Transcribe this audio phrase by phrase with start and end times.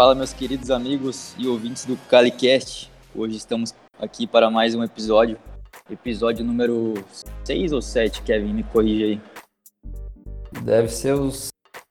[0.00, 2.90] Fala, meus queridos amigos e ouvintes do CaliCast.
[3.14, 5.36] Hoje estamos aqui para mais um episódio.
[5.90, 6.94] Episódio número
[7.44, 8.54] 6 ou 7, Kevin?
[8.54, 9.20] Me corrija aí.
[10.62, 11.30] Deve ser o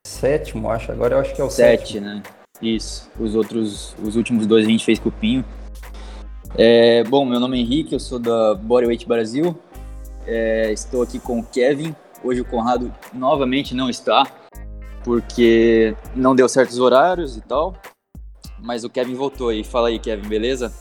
[0.08, 0.92] sétimo, acho.
[0.92, 2.08] Agora eu acho que é o 7, sétimo.
[2.08, 2.24] né?
[2.60, 3.12] Isso.
[3.20, 5.46] Os outros, os últimos dois a gente fez com o Pinho.
[6.58, 9.56] É, bom, meu nome é Henrique, eu sou da Bodyweight Brasil.
[10.26, 11.96] É, estou aqui com o Kevin.
[12.24, 14.26] Hoje o Conrado novamente não está,
[15.04, 17.76] porque não deu certos horários e tal.
[18.62, 19.64] Mas o Kevin voltou aí.
[19.64, 20.72] Fala aí, Kevin, beleza?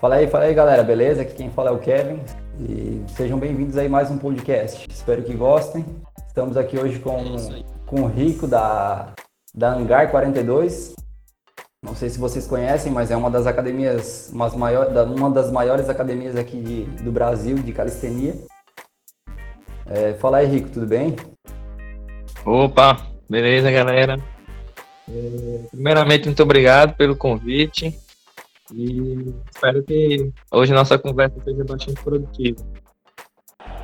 [0.00, 1.22] Fala aí, fala aí, galera, beleza?
[1.22, 2.20] Aqui quem fala é o Kevin.
[2.60, 4.86] E sejam bem-vindos aí a mais um podcast.
[4.90, 5.84] Espero que gostem.
[6.26, 9.12] Estamos aqui hoje com, É com o Rico da,
[9.54, 10.94] da Hangar 42.
[11.84, 15.88] Não sei se vocês conhecem, mas é uma das academias, umas maior, uma das maiores
[15.88, 18.34] academias aqui de- do Brasil de calistenia.
[19.86, 21.16] É, fala aí, Rico, tudo bem?
[22.46, 22.98] Opa,
[23.28, 24.16] beleza, galera?
[25.70, 27.98] Primeiramente, muito obrigado pelo convite
[28.72, 32.64] e espero que hoje nossa conversa seja bastante produtiva.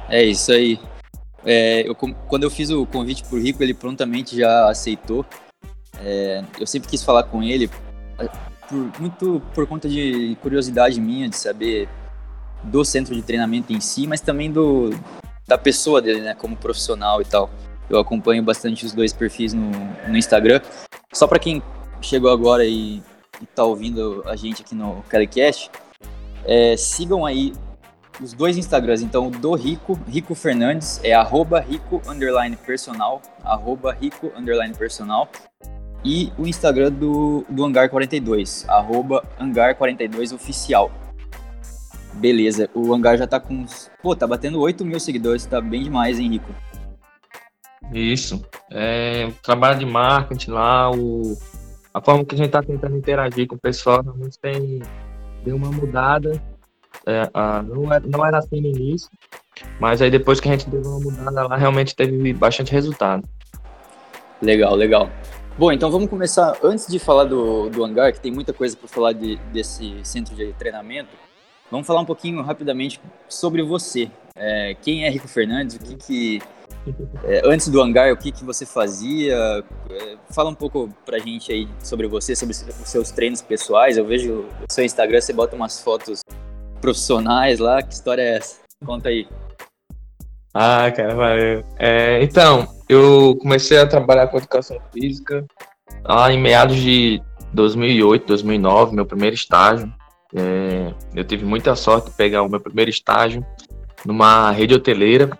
[0.08, 0.80] É isso aí.
[1.44, 5.24] É, eu quando eu fiz o convite pro Rico, ele prontamente já aceitou.
[6.00, 7.68] É, eu sempre quis falar com ele,
[8.18, 8.28] é,
[8.68, 11.88] por- muito por conta de curiosidade minha de saber
[12.62, 14.90] do centro de treinamento em si, mas também do
[15.46, 17.50] da pessoa dele, né, como profissional e tal.
[17.88, 19.70] Eu acompanho bastante os dois perfis no,
[20.06, 20.60] no Instagram.
[21.12, 21.62] Só para quem
[22.00, 23.02] chegou agora e,
[23.40, 25.70] e tá ouvindo a gente aqui no Calicast,
[26.44, 27.52] é, sigam aí
[28.20, 33.92] os dois Instagrams, então o do Rico, Rico Fernandes, é arroba Rico underline personal, arroba
[33.92, 35.28] Rico underline personal,
[36.04, 40.90] e o Instagram do, do Hangar 42, arroba Hangar 42 oficial.
[42.14, 43.64] Beleza, o Hangar já tá com
[44.02, 46.52] pô, tá batendo 8 mil seguidores, tá bem demais, hein, Rico?
[47.92, 51.36] Isso, é, o trabalho de marketing lá, o,
[51.92, 54.80] a forma que a gente está tentando interagir com o pessoal realmente tem
[55.44, 56.42] deu uma mudada.
[57.06, 59.08] É, a- não, era, não era assim no início,
[59.80, 63.26] mas aí depois que a gente deu uma mudada lá, realmente teve bastante resultado.
[64.42, 65.10] Legal, legal.
[65.58, 66.56] Bom, então vamos começar.
[66.62, 70.34] Antes de falar do, do hangar, que tem muita coisa para falar de, desse centro
[70.36, 71.10] de treinamento,
[71.70, 74.10] vamos falar um pouquinho rapidamente sobre você.
[74.38, 75.76] É, quem é Rico Fernandes?
[75.76, 76.42] O que que
[77.24, 79.64] é, antes do hangar, o que que você fazia?
[79.90, 83.96] É, fala um pouco pra gente aí sobre você, sobre os seus treinos pessoais.
[83.96, 86.22] Eu vejo no seu Instagram você bota umas fotos
[86.80, 87.82] profissionais lá.
[87.82, 88.58] Que história é essa?
[88.84, 89.26] Conta aí.
[90.54, 91.64] Ah, cara, valeu.
[91.78, 95.44] É, então, eu comecei a trabalhar com educação física
[96.04, 97.22] lá em meados de
[97.52, 99.92] 2008, 2009, meu primeiro estágio.
[100.34, 103.44] É, eu tive muita sorte de pegar o meu primeiro estágio
[104.04, 105.30] numa rede hoteleira.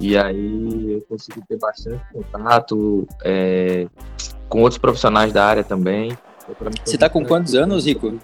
[0.00, 3.86] E aí eu consegui ter bastante contato é,
[4.48, 6.16] com outros profissionais da área também.
[6.48, 8.18] Então, Você tá com quantos anos, Rico?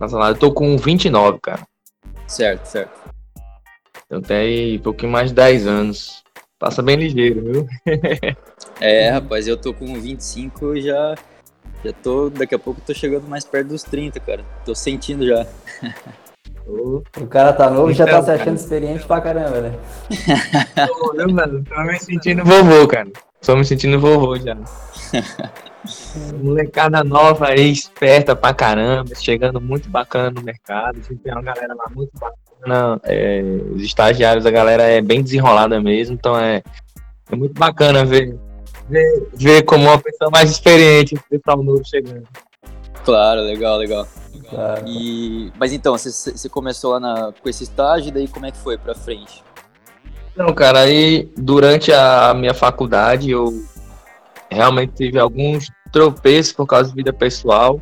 [0.00, 1.66] Nossa, Eu tô com 29, cara.
[2.26, 3.04] Certo, certo.
[4.08, 6.24] Eu tenho um pouquinho mais de 10 anos.
[6.58, 7.68] Passa bem ligeiro, viu?
[8.80, 11.14] É, rapaz, eu tô com 25 e já,
[11.84, 14.42] já tô, daqui a pouco eu tô chegando mais perto dos 30, cara.
[14.64, 15.46] Tô sentindo já.
[16.66, 19.72] O cara tá novo e já tá Então, se achando experiente pra caramba, né?
[20.86, 23.08] Tô, eu, mano, tô me sentindo vovô, cara.
[23.44, 24.56] Tô me sentindo vovô já.
[26.42, 30.98] Molecada nova aí, esperta pra caramba, chegando muito bacana no mercado.
[30.98, 33.00] A gente tem uma galera lá muito bacana.
[33.04, 33.42] é,
[33.74, 36.62] os estagiários, a galera é bem desenrolada mesmo, então é,
[37.30, 38.34] é muito bacana ver,
[38.88, 42.26] ver, ver como uma pessoa mais experiente, esse pessoal novo chegando.
[43.04, 44.08] Claro, legal, legal.
[44.48, 44.84] Claro.
[44.86, 48.76] E, mas então, você- começou lá na, com esse estágio, daí como é que foi
[48.78, 49.42] pra frente?
[50.36, 53.52] Não, cara, aí durante a minha faculdade eu
[54.50, 57.80] realmente tive alguns tropeços por causa de vida pessoal.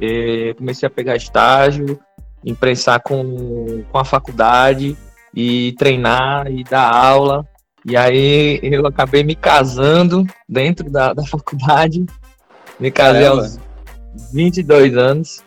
[0.00, 1.98] E comecei a pegar estágio,
[2.44, 4.96] imprensar com, com a faculdade
[5.34, 7.46] e treinar e dar aula.
[7.84, 12.04] E aí eu acabei me casando dentro da, da faculdade.
[12.80, 13.42] Me casei Caramba.
[13.42, 13.58] aos
[14.32, 15.45] 22 anos.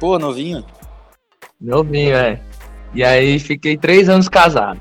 [0.00, 0.64] Pô, novinho?
[1.60, 2.40] Novinho, é.
[2.94, 4.80] E aí fiquei três anos casado.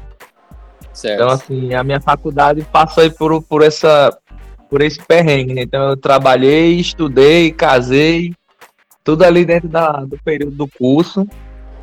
[0.93, 1.15] Certo.
[1.15, 4.17] Então, assim, a minha faculdade passou aí por, por, essa,
[4.69, 5.53] por esse perrengue.
[5.53, 5.61] né?
[5.61, 8.33] Então, eu trabalhei, estudei, casei,
[9.03, 11.27] tudo ali dentro da, do período do curso.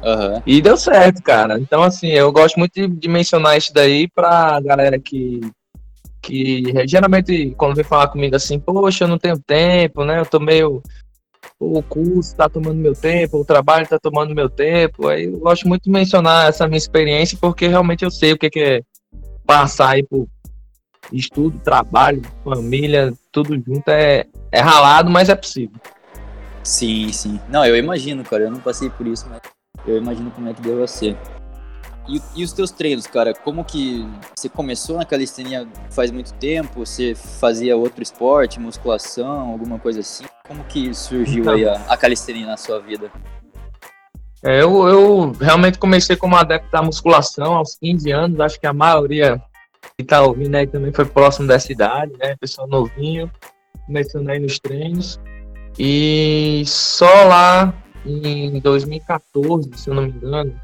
[0.02, 0.42] Aham.
[0.46, 1.58] E deu certo, cara.
[1.58, 5.40] Então, assim, eu gosto muito de, de mencionar isso daí pra galera que,
[6.22, 10.20] que geralmente, quando vem falar comigo assim, poxa, eu não tenho tempo, né?
[10.20, 10.82] Eu tô meio.
[11.58, 15.08] O curso tá tomando meu tempo, o trabalho tá tomando meu tempo.
[15.08, 18.50] Aí eu gosto muito de mencionar essa minha experiência, porque realmente eu sei o que,
[18.50, 18.82] que é
[19.46, 20.28] passar aí por,
[21.12, 25.78] estudo, trabalho, família, tudo junto é, é ralado, mas é possível.
[26.62, 27.40] Sim, sim.
[27.48, 28.44] Não, eu imagino, cara.
[28.44, 29.40] Eu não passei por isso, mas
[29.86, 31.16] eu imagino como é que deu ser.
[32.08, 33.34] E, e, os teus treinos, cara?
[33.34, 36.86] Como que você começou na calistenia faz muito tempo?
[36.86, 40.24] Você fazia outro esporte, musculação, alguma coisa assim?
[40.46, 43.10] Como que surgiu então, aí a, a calistenia na sua vida?
[44.42, 48.40] É, eu, eu realmente comecei como adepto da musculação aos 15 anos.
[48.40, 49.42] Acho que a maioria
[49.98, 52.36] que tá ouvindo aí também foi próximo dessa idade, né?
[52.36, 53.30] Pessoal novinho,
[53.86, 55.18] começando aí nos treinos.
[55.78, 57.74] E só lá
[58.04, 60.54] em 2014, se eu não me engano,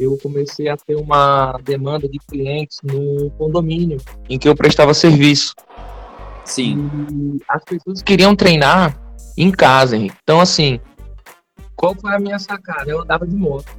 [0.00, 3.98] eu comecei a ter uma demanda de clientes no condomínio
[4.30, 5.54] em que eu prestava serviço.
[6.42, 6.90] Sim.
[7.12, 8.98] E as pessoas queriam treinar
[9.36, 10.16] em casa, Henrique.
[10.22, 10.80] Então, assim,
[11.76, 12.90] qual foi a minha sacada?
[12.90, 13.78] Eu andava de moto.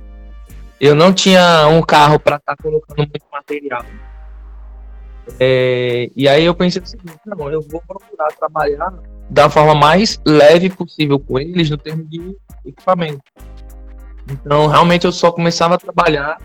[0.80, 3.84] Eu não tinha um carro para estar tá colocando muito material.
[5.40, 8.94] É, e aí eu pensei o seguinte, não, eu vou procurar trabalhar
[9.30, 12.36] da forma mais leve possível com eles no termo de
[12.66, 13.22] equipamento.
[14.30, 16.38] Então, realmente, eu só começava a trabalhar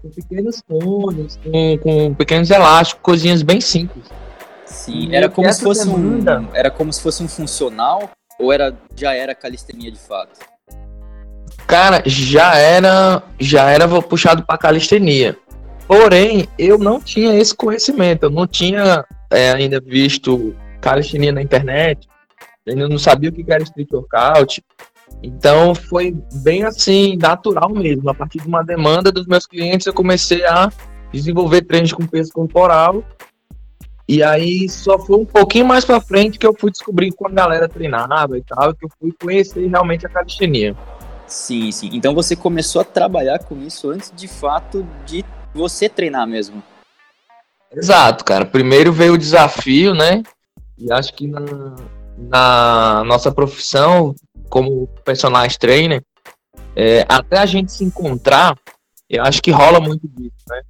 [0.00, 4.06] com pequenos cones, com, com pequenos elásticos, coisinhas bem simples.
[4.64, 6.24] Sim, e era como se fosse um,
[6.54, 10.40] era como se fosse um funcional ou era já era calistenia de fato?
[11.66, 15.36] Cara, já era já era puxado para calistenia.
[15.86, 22.08] Porém, eu não tinha esse conhecimento, eu não tinha é, ainda visto calistenia na internet,
[22.66, 24.62] ainda não sabia o que era street workout,
[25.22, 28.08] então foi bem assim, natural mesmo.
[28.10, 30.70] A partir de uma demanda dos meus clientes, eu comecei a
[31.12, 33.04] desenvolver treinos com peso corporal.
[34.08, 37.34] E aí só foi um pouquinho mais para frente que eu fui descobrir como a
[37.34, 40.76] galera treinava e tal, que eu fui conhecer realmente a calistenia.
[41.26, 41.90] Sim, sim.
[41.92, 45.24] Então você começou a trabalhar com isso antes de fato de
[45.54, 46.62] você treinar mesmo.
[47.74, 48.44] Exato, cara.
[48.44, 50.22] Primeiro veio o desafio, né?
[50.76, 51.40] E acho que na,
[52.18, 54.14] na nossa profissão
[54.52, 56.04] como personagem trainer,
[56.76, 58.54] é, até a gente se encontrar,
[59.08, 60.60] eu acho que rola muito disso, né?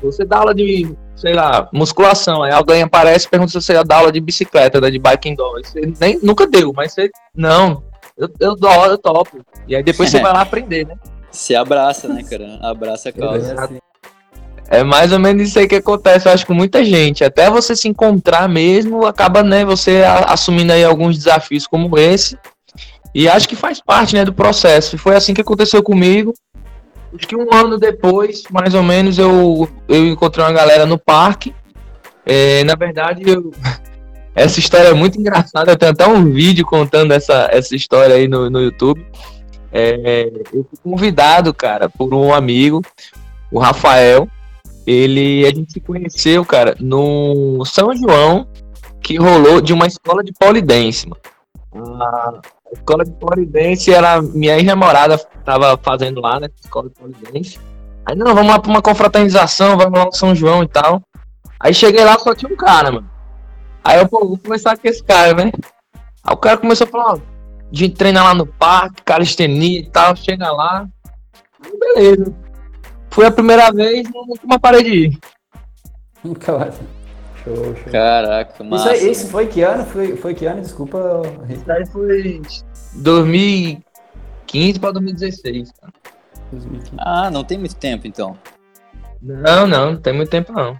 [0.00, 3.96] Você dá aula de, sei lá, musculação, aí alguém aparece e pergunta se você dá
[3.96, 5.60] aula de bicicleta, né, de bike indoor.
[5.60, 7.82] Você nem, nunca deu, mas você, não,
[8.16, 9.44] eu, eu dou, eu topo.
[9.66, 10.94] E aí depois você vai lá aprender, né?
[11.32, 12.60] Se abraça, né, cara?
[12.62, 13.80] Abraça a causa.
[14.68, 17.24] É mais ou menos isso aí que acontece, eu acho, com muita gente.
[17.24, 22.38] Até você se encontrar mesmo, acaba, né, você assumindo aí alguns desafios como esse
[23.14, 24.94] e acho que faz parte né, do processo.
[24.94, 26.32] E foi assim que aconteceu comigo.
[27.14, 31.54] Acho que um ano depois, mais ou menos, eu, eu encontrei uma galera no parque.
[32.24, 33.50] É, na verdade, eu,
[34.34, 35.76] essa história é muito engraçada.
[35.76, 39.04] Tenho até um vídeo contando essa, essa história aí no, no YouTube.
[39.72, 42.82] É, eu fui convidado, cara, por um amigo,
[43.50, 44.28] o Rafael.
[44.86, 48.46] Ele, a gente se conheceu, cara, no São João,
[49.02, 51.20] que rolou de uma escola de polidense, mano.
[52.02, 56.48] A, a escola de polidense era minha ex-namorada tava fazendo lá, né?
[56.62, 57.58] Escola de polidense.
[58.06, 61.02] Aí, não, vamos lá pra uma confraternização, vamos lá no São João e tal.
[61.58, 63.10] Aí cheguei lá, só tinha um cara, mano.
[63.84, 65.52] Aí eu, pô, vou começar com esse cara, né?
[66.24, 67.20] Aí o cara começou a falar, ó, a
[67.72, 70.88] gente treina lá no parque, calistenia e tal, chega lá.
[71.62, 72.34] Aí, beleza.
[73.10, 75.18] Foi a primeira vez, nunca mais parei de ir.
[76.22, 76.74] Nunca
[77.44, 77.92] Show, show.
[77.92, 78.94] Caraca, massa.
[78.94, 79.84] Isso, aí, isso foi que ano?
[79.86, 80.60] Foi, foi que ano?
[80.60, 81.22] Desculpa.
[81.48, 82.42] Isso aí foi
[82.96, 85.92] 2015 para 2016, cara.
[86.52, 86.96] 2015.
[86.98, 88.36] Ah, não tem muito tempo então.
[89.22, 90.78] Não, não, não tem muito tempo não.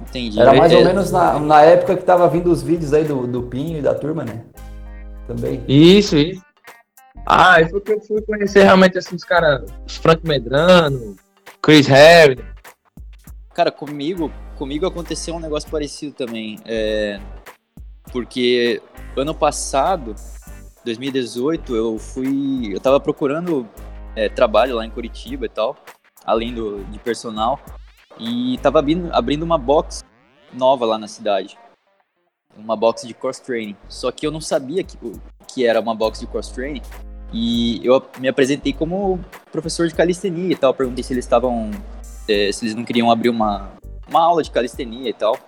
[0.00, 0.40] Entendi.
[0.40, 3.42] Era mais ou menos na, na época que tava vindo os vídeos aí do, do
[3.44, 4.42] Pinho e da turma, né?
[5.26, 5.62] Também.
[5.68, 6.42] Isso, isso.
[7.24, 11.16] Ah, foi que eu fui conhecer realmente assim, os caras, Frank Medrano,
[11.62, 12.40] Chris Harris.
[13.54, 16.58] Cara, comigo, comigo aconteceu um negócio parecido também.
[16.64, 17.20] É,
[18.12, 18.82] porque
[19.16, 20.14] ano passado,
[20.84, 22.74] 2018, eu fui.
[22.74, 23.68] Eu tava procurando
[24.16, 25.76] é, trabalho lá em Curitiba e tal,
[26.24, 27.60] além do, de personal.
[28.18, 30.04] E tava abrindo, abrindo uma box
[30.52, 31.58] nova lá na cidade.
[32.56, 33.76] Uma box de cross training.
[33.88, 34.98] Só que eu não sabia que,
[35.48, 36.82] que era uma box de cross training.
[37.32, 39.18] E eu me apresentei como
[39.50, 40.74] professor de calistenia e tal.
[40.74, 41.70] Perguntei se eles estavam.
[42.28, 43.72] É, se eles não queriam abrir uma,
[44.08, 45.38] uma aula de calistenia e tal.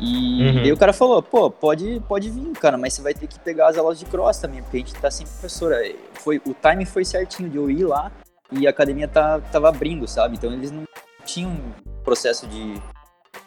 [0.00, 0.72] E uhum.
[0.72, 3.78] o cara falou, pô, pode, pode vir, cara, mas você vai ter que pegar as
[3.78, 5.76] aulas de cross também, porque a gente tá sem professora.
[6.14, 8.10] Foi, o time foi certinho de eu ir lá
[8.50, 10.36] e a academia tá, tava abrindo, sabe?
[10.36, 10.84] Então eles não
[11.24, 11.56] tinham
[12.02, 12.74] processo de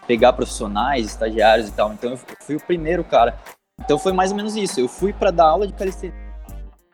[0.07, 1.91] pegar profissionais, estagiários e tal.
[1.93, 3.37] Então eu fui o primeiro cara.
[3.79, 4.79] Então foi mais ou menos isso.
[4.79, 6.15] Eu fui para dar aula de calistenia,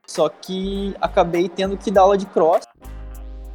[0.05, 2.65] só que acabei tendo que dar aula de cross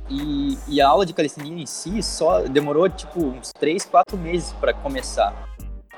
[0.08, 4.52] e, e, a aula de calistenia em si só demorou tipo uns 3, 4 meses
[4.54, 5.34] para começar.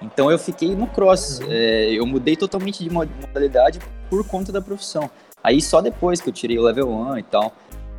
[0.02, 1.40] Então eu fiquei no cross.
[1.40, 1.46] Uhum.
[1.50, 5.10] É, eu mudei totalmente de modalidade por conta da profissão.
[5.42, 7.52] Aí só depois que eu tirei o level 1 e tal.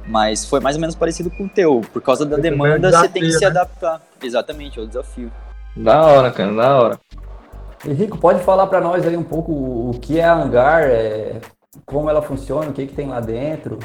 [0.08, 1.82] Mas foi mais ou menos parecido com o teu.
[1.94, 3.48] Por causa da demanda, desafio, você tem que se né?
[3.48, 4.01] adaptar.
[4.22, 5.32] Exatamente, é o desafio.
[5.75, 7.00] Da hora, cara, da hora.
[7.86, 11.39] Henrico, pode falar para nós aí um pouco o que é a Hangar, é,
[11.86, 13.80] como ela funciona, o que, que tem lá dentro?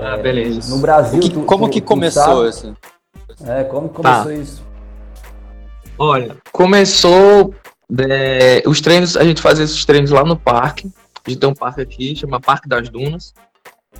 [0.00, 0.74] Ah, é, beleza.
[0.74, 2.76] No Brasil, que, tu, como tu, que começou isso?
[3.46, 4.34] É, como começou tá.
[4.34, 4.62] isso?
[5.98, 7.54] Olha, começou
[7.98, 10.90] é, os treinos, a gente fazia esses treinos lá no parque.
[11.26, 13.32] A gente tem um parque aqui, chama Parque das Dunas.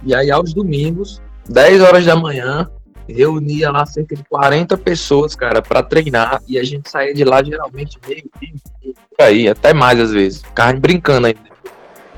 [0.03, 2.71] E aí, aos domingos, 10 horas da manhã,
[3.09, 6.43] reunia lá cerca de 40 pessoas, cara, para treinar.
[6.49, 10.43] E a gente saía de lá geralmente meio por aí, até mais às vezes.
[10.43, 11.54] Ficava brincando ainda.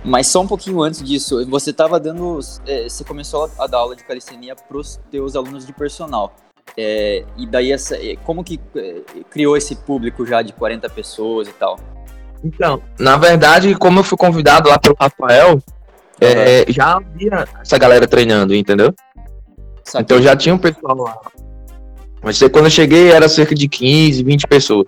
[0.07, 2.39] Mas só um pouquinho antes disso, você estava dando.
[2.65, 6.33] É, você começou a dar aula de calistenia para os teus alunos de personal.
[6.77, 11.49] É, e daí, essa, é, como que é, criou esse público já de 40 pessoas
[11.49, 11.77] e tal?
[12.45, 15.61] Então, na verdade, como eu fui convidado lá pelo Rafael, uhum.
[16.21, 18.95] é, já havia essa galera treinando, entendeu?
[19.83, 20.05] Sabe.
[20.05, 21.19] Então já tinha um pessoal lá.
[22.23, 24.87] Mas quando eu cheguei era cerca de 15, 20 pessoas.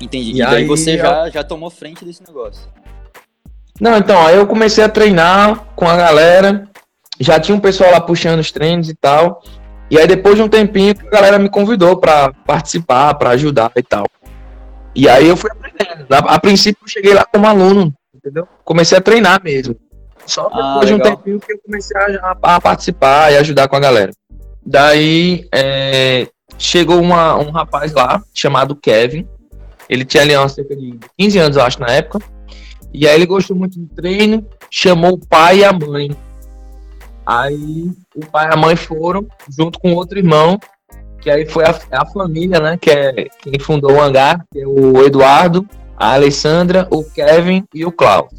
[0.00, 0.30] Entendi.
[0.30, 2.68] E, e daí aí você já, já tomou frente desse negócio.
[3.80, 6.68] Não, então, aí eu comecei a treinar com a galera.
[7.18, 9.42] Já tinha um pessoal lá puxando os treinos e tal.
[9.90, 13.82] E aí depois de um tempinho a galera me convidou para participar, para ajudar e
[13.82, 14.06] tal.
[14.94, 16.06] E aí eu fui aprendendo.
[16.12, 18.46] A, a, princípio eu cheguei lá como aluno, entendeu?
[18.64, 19.76] Comecei a treinar mesmo.
[20.24, 23.68] Só ah, depois ah, de um tempinho que eu comecei a, a, participar e ajudar
[23.68, 24.12] com a galera.
[24.64, 29.28] Daí é, chegou uma, um rapaz lá chamado Kevin.
[29.88, 32.20] Ele tinha ali cerca de 15 anos, eu acho, na época.
[32.94, 36.16] E aí ele gostou muito do treino, chamou o pai e a mãe
[37.26, 40.58] Aí o pai e a mãe foram, junto com outro irmão,
[41.20, 42.76] que aí foi a, a família, né?
[42.76, 47.84] Que é quem fundou o hangar, que é o Eduardo, a Alessandra, o Kevin e
[47.84, 48.30] o Klaus.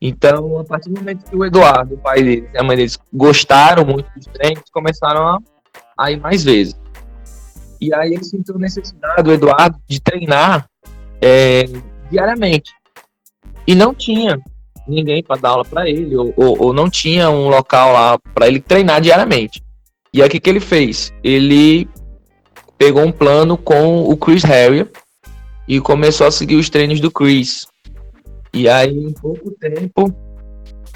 [0.00, 2.98] Então, a partir do momento que o Eduardo, o pai deles e a mãe deles
[3.12, 5.38] gostaram muito dos treinos, começaram a,
[5.98, 6.78] a ir mais vezes.
[7.80, 10.68] E aí ele sentiu necessidade, o Eduardo, de treinar
[11.20, 11.64] é,
[12.08, 12.72] diariamente.
[13.68, 14.40] E não tinha
[14.88, 18.48] ninguém para dar aula para ele, ou, ou, ou, não tinha um local lá para
[18.48, 19.62] ele treinar diariamente.
[20.10, 21.12] E aí o que, que ele fez?
[21.22, 21.86] Ele
[22.78, 24.90] pegou um plano com o Chris Harrier
[25.68, 27.66] e começou a seguir os treinos do Chris.
[28.54, 30.16] E aí, em pouco tempo,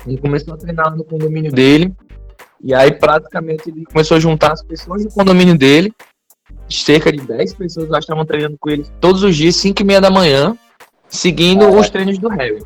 [0.06, 1.92] ele começou a treinar no condomínio dele.
[2.64, 5.92] E aí, praticamente, ele começou a juntar as pessoas do condomínio dele.
[6.70, 10.00] Cerca de 10 pessoas lá estavam treinando com ele todos os dias, 5 e meia
[10.00, 10.56] da manhã,
[11.12, 12.62] seguindo os treinos do Harry.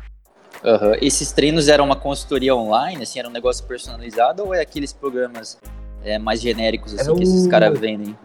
[0.63, 0.95] Uhum.
[1.01, 5.59] Esses treinos eram uma consultoria online, assim, era um negócio personalizado ou é aqueles programas
[6.03, 8.17] é, mais genéricos assim, é que esses caras vendem?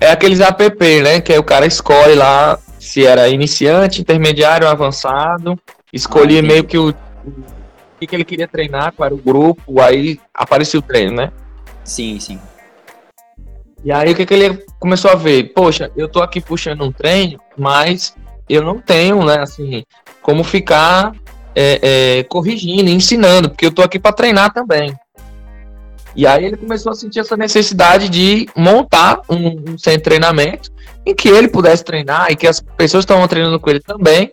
[0.00, 1.20] É aqueles app, né?
[1.20, 5.60] Que aí o cara escolhe lá se era iniciante, intermediário, avançado,
[5.92, 6.94] escolhia ah, meio que o, o
[8.00, 11.30] que, ele queria treinar, qual era o grupo, aí apareceu o treino, né?
[11.84, 12.40] Sim, sim.
[13.84, 15.52] E aí o que, que ele começou a ver?
[15.54, 18.14] Poxa, eu tô aqui puxando um treino, mas
[18.54, 19.82] eu não tenho, né, assim,
[20.22, 21.12] como ficar
[21.54, 24.94] é, é, corrigindo, ensinando, porque eu tô aqui para treinar também.
[26.14, 30.70] E aí ele começou a sentir essa necessidade de montar um, um centro de treinamento
[31.06, 34.32] em que ele pudesse treinar e que as pessoas estavam treinando com ele também.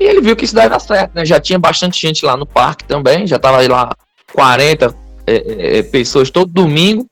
[0.00, 1.24] E ele viu que isso daí dar certo, né?
[1.24, 3.92] Já tinha bastante gente lá no parque também, já tava lá
[4.32, 4.94] 40
[5.26, 7.06] é, é, é, pessoas todo domingo.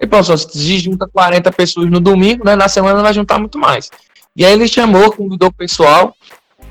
[0.00, 2.56] E pensou, se junta 40 pessoas no domingo, né?
[2.56, 3.88] Na semana vai juntar muito mais.
[4.36, 6.14] E aí ele chamou, convidou o pessoal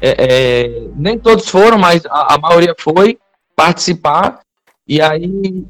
[0.05, 3.17] é, é, nem todos foram, mas a, a, maioria foi
[3.55, 4.41] participar.
[4.85, 5.65] E aí,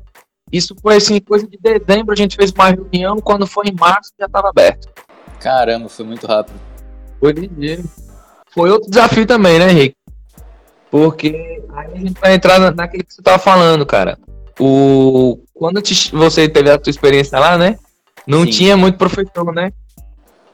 [0.51, 4.11] isso foi assim, coisa de dezembro, a gente fez uma reunião, quando foi em março
[4.19, 4.89] já estava aberto.
[5.39, 6.59] Caramba, foi muito rápido.
[7.19, 7.83] Foi ligeiro.
[8.49, 9.95] Foi outro desafio também, né, Henrique?
[10.89, 14.17] Porque aí a gente vai entrar naquele que você estava falando, cara.
[14.59, 15.43] O...
[15.53, 16.09] Quando te...
[16.11, 17.77] você teve a tua experiência lá, né?
[18.25, 18.49] Não Sim.
[18.49, 19.71] tinha muito professor, né?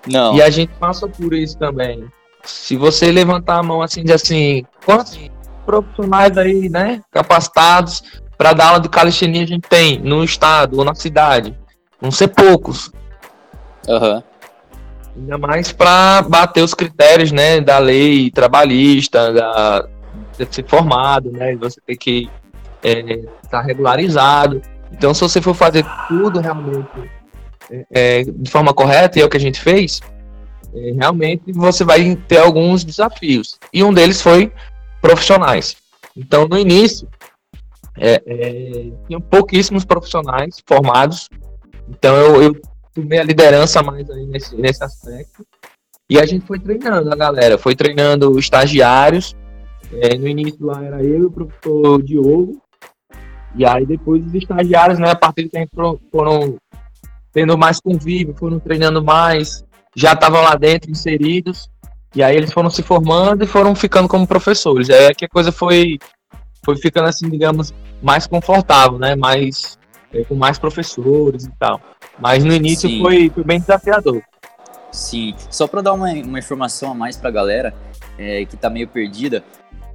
[0.07, 0.35] Não.
[0.35, 2.09] E a gente passa por isso também
[2.43, 5.19] se você levantar a mão assim, de assim, quantos
[5.65, 8.03] profissionais aí, né, capacitados
[8.37, 11.57] para dar aula de calistenia a gente tem no estado ou na cidade?
[12.01, 12.91] Vão ser poucos.
[13.87, 14.23] Uhum.
[15.17, 19.87] Ainda mais para bater os critérios, né, da lei trabalhista, da,
[20.37, 22.29] de ser formado, né, você tem que
[22.81, 24.61] estar é, tá regularizado.
[24.91, 26.87] Então, se você for fazer tudo realmente
[27.91, 30.01] é, de forma correta, e é o que a gente fez,
[30.73, 33.59] é, realmente você vai ter alguns desafios.
[33.73, 34.51] E um deles foi
[35.01, 35.77] profissionais.
[36.15, 37.07] Então, no início,
[37.97, 41.29] é, é, pouquíssimos profissionais formados.
[41.87, 42.61] Então, eu, eu
[42.93, 45.45] tomei a liderança mais nesse, nesse aspecto.
[46.09, 49.35] E a gente foi treinando a galera, foi treinando estagiários.
[49.91, 52.61] É, no início lá era eu e o professor Diogo.
[53.55, 56.57] E aí depois os estagiários, né, a partir do tempo foram
[57.31, 59.63] tendo mais convívio, foram treinando mais,
[59.95, 61.69] já estavam lá dentro inseridos.
[62.15, 64.89] E aí eles foram se formando e foram ficando como professores.
[64.89, 65.99] Aí é que a coisa foi,
[66.65, 69.15] foi ficando assim, digamos, mais confortável, né?
[69.15, 69.77] Mais,
[70.11, 71.79] é, com mais professores e tal.
[72.19, 74.23] Mas no início foi, foi bem desafiador.
[74.91, 77.75] Sim, só para dar uma, uma informação a mais para a galera
[78.17, 79.43] é, que está meio perdida,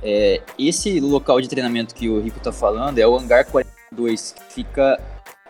[0.03, 4.55] é, esse local de treinamento que o Rico está falando é o Hangar 42, que
[4.55, 5.01] fica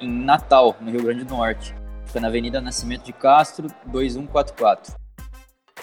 [0.01, 1.75] em Natal, no Rio Grande do Norte.
[2.07, 4.95] Fica na Avenida Nascimento de Castro, 2144.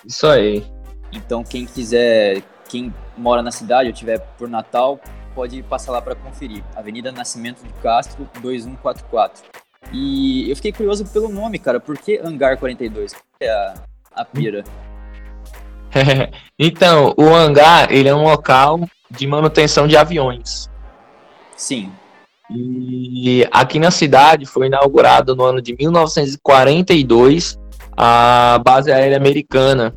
[0.05, 0.65] Isso aí.
[1.11, 4.99] Então, quem quiser, quem mora na cidade ou tiver por Natal,
[5.35, 6.63] pode passar lá para conferir.
[6.75, 9.43] Avenida Nascimento de Castro, 2144.
[9.91, 11.79] E eu fiquei curioso pelo nome, cara.
[11.79, 13.13] Por que Hangar 42?
[13.13, 13.73] Que é a,
[14.13, 14.63] a pira?
[16.57, 20.69] então, o hangar, ele é um local de manutenção de aviões.
[21.55, 21.91] Sim.
[22.53, 27.57] E aqui na cidade foi inaugurado no ano de 1942
[27.95, 29.95] a base aérea americana.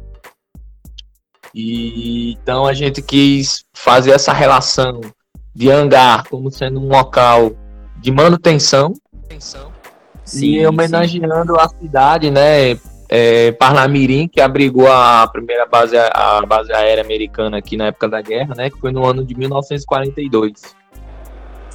[1.55, 5.01] E então a gente quis fazer essa relação
[5.55, 7.53] de hangar como sendo um local
[8.01, 8.93] de manutenção,
[10.25, 11.61] sim, e homenageando sim.
[11.61, 12.77] a cidade, né?
[13.09, 18.21] É, Parnamirim, que abrigou a primeira base, a base aérea americana aqui na época da
[18.21, 18.71] guerra, né?
[18.71, 20.75] Que foi no ano de 1942.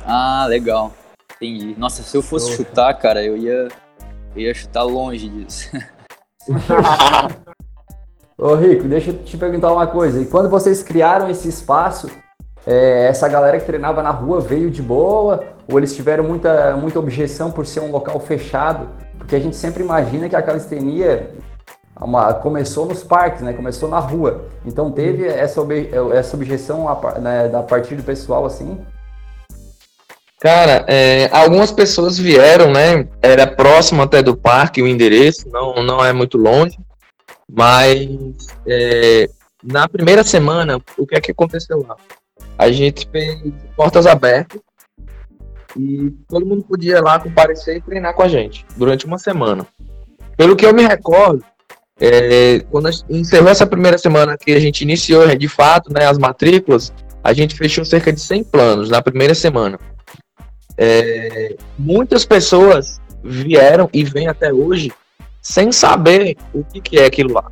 [0.06, 0.92] Ah, legal.
[1.36, 1.76] Entendi.
[1.78, 3.68] Nossa, se eu fosse chutar, cara, eu ia,
[4.36, 5.70] eu ia chutar longe disso.
[8.38, 10.22] Ô Rico, deixa eu te perguntar uma coisa.
[10.22, 12.10] E quando vocês criaram esse espaço,
[12.66, 15.44] é, essa galera que treinava na rua veio de boa?
[15.70, 18.90] Ou eles tiveram muita, muita objeção por ser um local fechado?
[19.18, 21.32] Porque a gente sempre imagina que a calistenia
[22.00, 23.54] uma, começou nos parques, né?
[23.54, 24.46] Começou na rua.
[24.66, 28.80] Então teve essa, obje, essa objeção a, né, da partir do pessoal assim?
[30.40, 33.08] Cara, é, algumas pessoas vieram, né?
[33.22, 36.78] Era próximo até do parque o endereço, não, não é muito longe.
[37.52, 38.08] Mas
[38.66, 39.30] é,
[39.64, 41.98] na primeira semana, o que é que aconteceu lá?
[42.58, 43.42] A gente fez
[43.76, 44.62] portas abertas
[45.78, 49.68] e todo mundo podia lá comparecer e treinar com a gente durante uma semana.
[50.38, 51.44] Pelo que eu me recordo,
[52.00, 56.94] é, quando encerrou essa primeira semana que a gente iniciou de fato né, as matrículas,
[57.22, 59.78] a gente fechou cerca de 100 planos na primeira semana.
[60.82, 64.94] É, muitas pessoas vieram e vêm até hoje
[65.42, 67.52] sem saber o que, que é aquilo lá.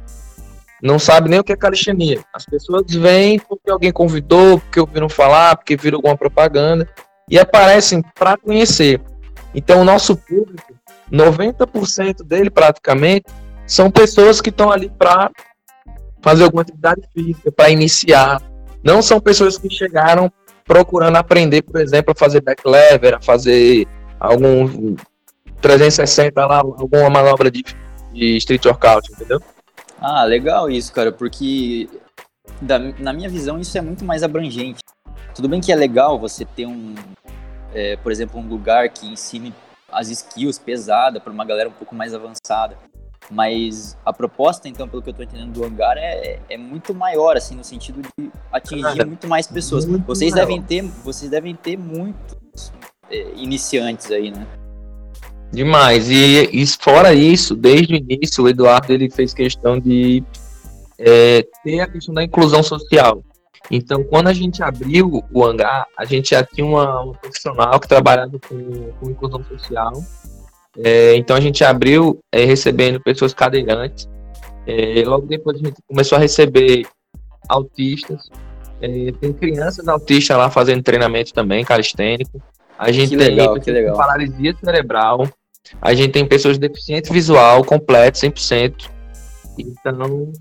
[0.82, 2.22] Não sabe nem o que é calistenia.
[2.34, 6.88] As pessoas vêm porque alguém convidou, porque ouviram falar, porque viram alguma propaganda
[7.30, 9.02] e aparecem para conhecer.
[9.54, 10.74] Então, o nosso público,
[11.12, 13.26] 90% dele praticamente,
[13.66, 15.30] são pessoas que estão ali para
[16.22, 18.42] fazer alguma atividade física, para iniciar.
[18.82, 20.32] Não são pessoas que chegaram
[20.68, 23.88] procurando aprender, por exemplo, a fazer back lever, a fazer
[24.20, 24.96] algum
[25.62, 27.64] 360 lá, alguma manobra de,
[28.12, 29.42] de street workout, entendeu?
[30.00, 31.90] Ah, legal isso, cara, porque
[32.62, 34.84] da, na minha visão isso é muito mais abrangente.
[35.34, 36.94] Tudo bem que é legal você ter um,
[37.74, 39.54] é, por exemplo, um lugar que ensine
[39.92, 42.78] as skills pesada para uma galera um pouco mais avançada.
[43.30, 47.36] Mas a proposta, então, pelo que eu estou entendendo do hangar, é, é muito maior,
[47.36, 49.86] assim, no sentido de atingir Cara, muito mais pessoas.
[49.86, 50.46] Muito vocês maior.
[50.46, 52.72] devem ter, vocês devem ter muitos
[53.10, 54.48] é, iniciantes aí, né?
[55.52, 56.10] Demais.
[56.10, 60.24] E, e, fora isso, desde o início, o Eduardo ele fez questão de
[60.98, 63.22] é, ter a questão da inclusão social.
[63.70, 67.88] Então, quando a gente abriu o hangar, a gente já tinha uma, uma profissional que
[67.88, 69.92] trabalhava com, com inclusão social
[70.84, 74.08] é, então a gente abriu é, recebendo pessoas cadeirantes.
[74.66, 76.86] É, logo depois a gente começou a receber
[77.48, 78.30] autistas.
[78.82, 82.42] É, tem crianças autistas lá fazendo treinamento também, calistênico.
[82.78, 83.98] A gente que tem legal, que legal.
[83.98, 85.28] paralisia cerebral.
[85.82, 88.90] A gente tem pessoas deficientes visual completo, 100%.
[89.58, 90.32] Então,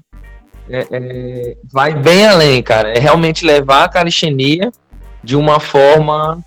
[0.68, 2.90] é, é, vai bem além, cara.
[2.90, 4.70] É realmente levar a calistenia
[5.24, 6.38] de uma forma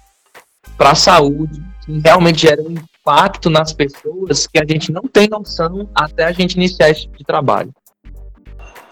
[0.78, 2.76] para a saúde, que realmente gera um
[3.10, 7.18] impacto nas pessoas que a gente não tem noção até a gente iniciar esse tipo
[7.18, 7.74] de trabalho.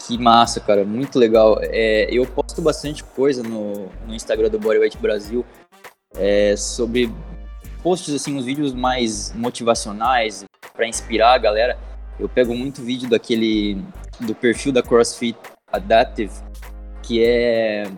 [0.08, 1.60] Que massa, cara, muito legal.
[1.62, 5.46] É, eu posto bastante coisa no, no Instagram do Bodyweight Brasil
[6.16, 7.12] é, sobre
[7.84, 11.78] posts, assim, uns vídeos mais motivacionais para inspirar a galera.
[12.20, 13.84] Eu pego muito vídeo daquele
[14.20, 15.38] do perfil da CrossFit
[15.72, 16.34] Adaptive,
[17.04, 17.92] que é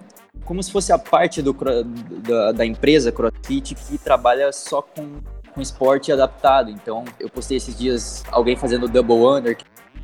[0.44, 5.62] como se fosse a parte do, da, da empresa CrossFit que trabalha só com com
[5.62, 6.70] esporte adaptado.
[6.70, 9.58] Então, eu postei esses dias alguém fazendo double under,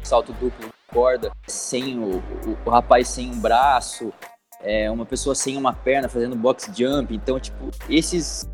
[0.03, 4.13] salto duplo corda, sem o, o, o rapaz sem um braço,
[4.61, 7.13] é, uma pessoa sem uma perna fazendo box jump.
[7.13, 8.49] Então, tipo, esses,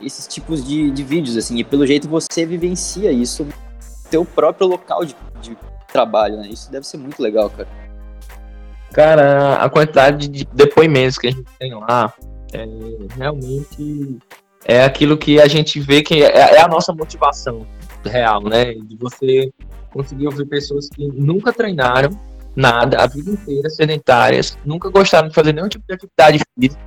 [0.00, 3.52] esses tipos de, de vídeos, assim, e pelo jeito você vivencia isso no
[4.10, 5.56] teu próprio local de, de
[5.92, 6.48] trabalho, né?
[6.48, 7.68] Isso deve ser muito legal, cara.
[8.92, 12.12] Cara, a quantidade de depoimentos que a gente tem lá
[12.52, 12.64] é
[13.16, 14.18] realmente
[14.64, 17.66] é aquilo que a gente vê que é, é a nossa motivação
[18.04, 18.74] real, né?
[18.74, 19.50] De você
[19.90, 22.10] conseguir ouvir pessoas que nunca treinaram
[22.56, 26.82] nada, a vida inteira, sedentárias, nunca gostaram de fazer nenhum tipo de atividade física,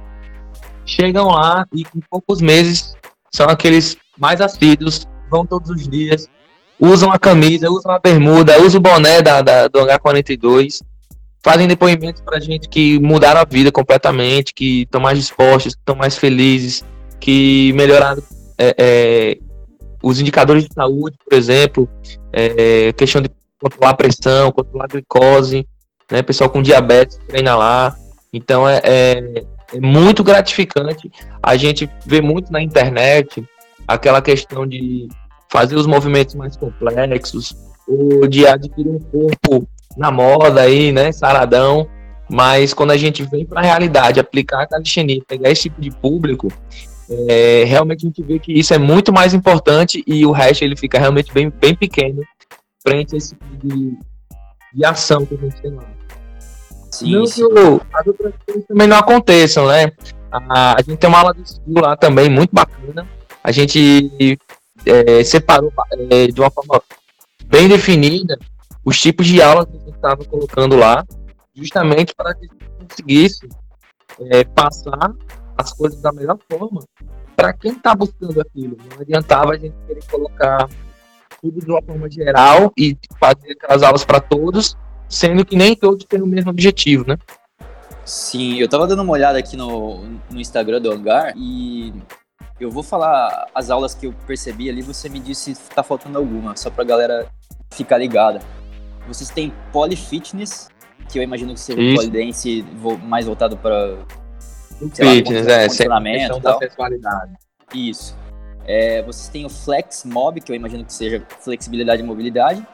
[0.85, 2.95] chegam lá e em poucos meses
[3.31, 6.29] são aqueles mais assíduos, vão todos os dias,
[6.79, 10.81] usam a camisa, usam a bermuda, usam o boné da, da do H42,
[11.43, 16.17] fazem depoimentos pra gente que mudaram a vida completamente, que estão mais dispostos, estão mais
[16.17, 16.83] felizes,
[17.19, 18.21] que melhoraram
[18.57, 19.37] é, é,
[20.01, 21.89] os indicadores de saúde, por exemplo,
[22.31, 25.67] é, questão de controlar a pressão, controlar a glicose,
[26.11, 26.21] né?
[26.21, 27.95] Pessoal com diabetes treina lá.
[28.31, 31.11] Então é, é, é, muito gratificante.
[31.41, 33.43] A gente vê muito na internet
[33.87, 35.07] aquela questão de
[35.49, 37.55] fazer os movimentos mais complexos,
[37.87, 41.11] ou de adquirir um corpo na moda aí, né?
[41.11, 41.87] Saradão.
[42.29, 45.89] Mas quando a gente vem para a realidade, aplicar a calistenia, pegar esse tipo de
[45.89, 46.51] público,
[47.09, 50.75] é, realmente a gente vê que isso é muito mais importante e o resto ele
[50.75, 52.21] fica realmente bem, bem pequeno
[52.81, 53.97] frente a esse tipo de,
[54.73, 55.83] de ação que a gente tem lá.
[56.91, 57.47] Sim, não sim.
[57.47, 57.59] que
[57.93, 59.91] as outras coisas também não aconteçam, né?
[60.31, 63.07] A, a gente tem uma aula de skill lá também, muito bacana.
[63.43, 64.37] A gente
[64.85, 65.71] é, separou
[66.09, 66.81] é, de uma forma
[67.45, 68.37] bem definida
[68.83, 71.05] os tipos de aulas que a gente estava colocando lá,
[71.55, 73.49] justamente para que a gente conseguisse
[74.31, 75.13] é, passar
[75.57, 76.81] as coisas da melhor forma
[77.35, 78.77] para quem está buscando aquilo.
[78.91, 80.67] Não adiantava a gente querer colocar
[81.41, 84.75] tudo de uma forma geral e fazer aquelas aulas para todos,
[85.07, 87.17] sendo que nem todos têm o mesmo objetivo, né?
[88.03, 91.93] Sim, eu tava dando uma olhada aqui no, no Instagram do Hangar e
[92.59, 96.17] eu vou falar as aulas que eu percebi ali, você me disse se tá faltando
[96.17, 97.27] alguma, só pra galera
[97.69, 98.39] ficar ligada.
[99.07, 100.69] Vocês têm Polyfitness,
[101.09, 101.95] que eu imagino que seja Isso.
[101.95, 102.65] Polydance
[103.03, 103.97] mais voltado para
[104.77, 106.59] fitness, lá, é, funcionamento e tal.
[106.59, 107.33] sexualidade.
[107.73, 108.15] Isso.
[108.65, 112.65] É, vocês têm o Flex Mob, que eu imagino que seja flexibilidade e mobilidade.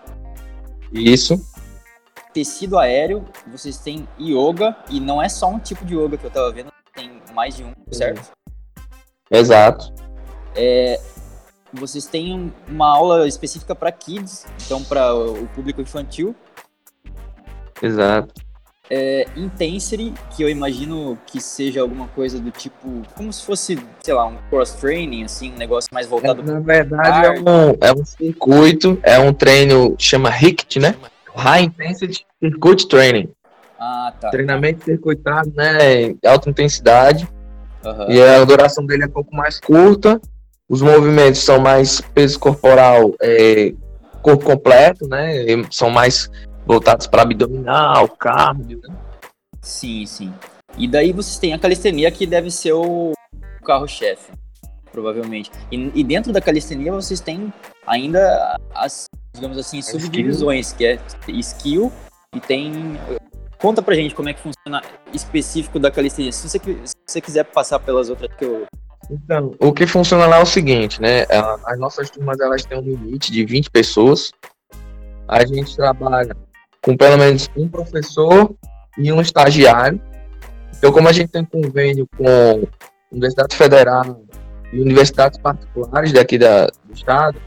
[0.92, 1.40] Isso.
[2.34, 6.32] Tecido aéreo, vocês têm yoga, e não é só um tipo de yoga que eu
[6.32, 8.32] tava vendo, tem mais de um, certo?
[9.30, 9.94] Exato.
[10.56, 11.00] É,
[11.72, 16.36] vocês têm uma aula específica para kids, então para o público infantil.
[17.82, 18.34] Exato
[18.90, 24.14] é, Intensity, que eu imagino que seja alguma coisa do tipo, como se fosse, sei
[24.14, 28.06] lá, um cross-training, assim, um negócio mais voltado é, Na verdade, é um, é um
[28.06, 30.96] circuito, é um treino, chama HICT, né?
[31.36, 33.30] High Intensity Circuit Training.
[33.80, 34.30] Ah, tá.
[34.30, 36.16] Treinamento circuitado, né?
[36.26, 37.28] Alta intensidade.
[37.84, 38.12] Uhum.
[38.12, 40.22] E a duração dele é um pouco mais curta.
[40.70, 43.74] Os movimentos são mais peso corporal, é,
[44.22, 45.46] corpo completo, né?
[45.70, 46.30] São mais
[46.66, 48.96] voltados para abdominal, cardio, né?
[49.62, 50.34] Sim, sim.
[50.78, 53.14] E daí vocês têm a calistenia que deve ser o
[53.64, 54.32] carro-chefe,
[54.92, 55.52] provavelmente.
[55.72, 57.54] E, e, dentro da calistenia vocês têm
[57.86, 61.00] ainda as, digamos assim, subdivisões, skill.
[61.26, 61.92] que é skill
[62.36, 63.00] e tem...
[63.60, 64.82] Conta pra gente como é que funciona
[65.14, 66.32] específico da calistenia.
[66.34, 68.66] Se você, se você quiser passar pelas outras que eu...
[69.10, 71.26] Então, o que funciona lá é o seguinte, né?
[71.66, 74.32] As nossas turmas, elas têm um limite de 20 pessoas.
[75.28, 76.36] A gente trabalha
[76.84, 78.54] com pelo menos um professor
[78.98, 80.00] e um estagiário.
[80.78, 82.68] Então, como a gente tem convênio com
[83.12, 84.22] Universidade Federal
[84.72, 87.40] e universidades particulares daqui da, do estado,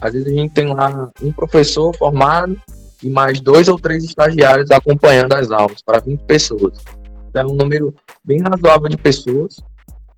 [0.00, 2.56] às vezes a gente tem lá um professor formado
[3.02, 6.78] e mais dois ou três estagiários acompanhando as aulas, para 20 pessoas.
[7.28, 9.60] Então, é um número bem razoável de pessoas.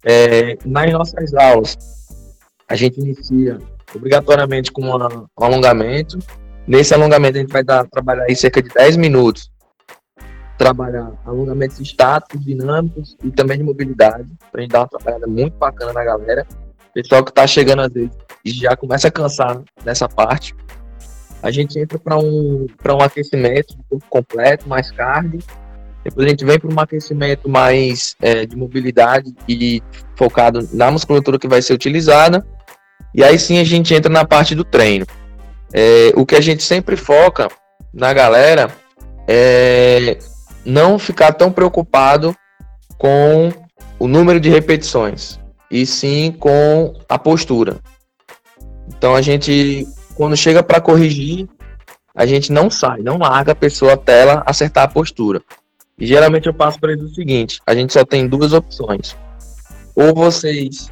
[0.04, 1.76] É, nas nossas aulas,
[2.68, 3.58] a gente inicia
[3.94, 6.18] obrigatoriamente com um alongamento,
[6.70, 9.50] Nesse alongamento a gente vai dar, trabalhar aí cerca de 10 minutos.
[10.56, 14.28] Trabalhar alongamentos estáticos, dinâmicos e também de mobilidade.
[14.52, 16.46] Pra gente dar uma trabalhada muito bacana na galera.
[16.94, 20.54] Pessoal que tá chegando às vezes e já começa a cansar nessa parte.
[21.42, 23.76] A gente entra para um, um aquecimento
[24.08, 25.40] completo, mais cardio.
[26.04, 29.82] Depois a gente vem para um aquecimento mais é, de mobilidade e
[30.14, 32.46] focado na musculatura que vai ser utilizada.
[33.12, 35.04] E aí sim a gente entra na parte do treino.
[35.72, 37.48] É, o que a gente sempre foca
[37.92, 38.70] na galera
[39.26, 40.18] é
[40.64, 42.34] não ficar tão preocupado
[42.98, 43.50] com
[43.98, 45.38] o número de repetições,
[45.70, 47.78] e sim com a postura.
[48.88, 51.48] Então a gente, quando chega para corrigir,
[52.14, 55.40] a gente não sai, não larga a pessoa até ela acertar a postura.
[55.98, 59.16] E geralmente eu passo para eles o seguinte: a gente só tem duas opções.
[59.94, 60.90] Ou vocês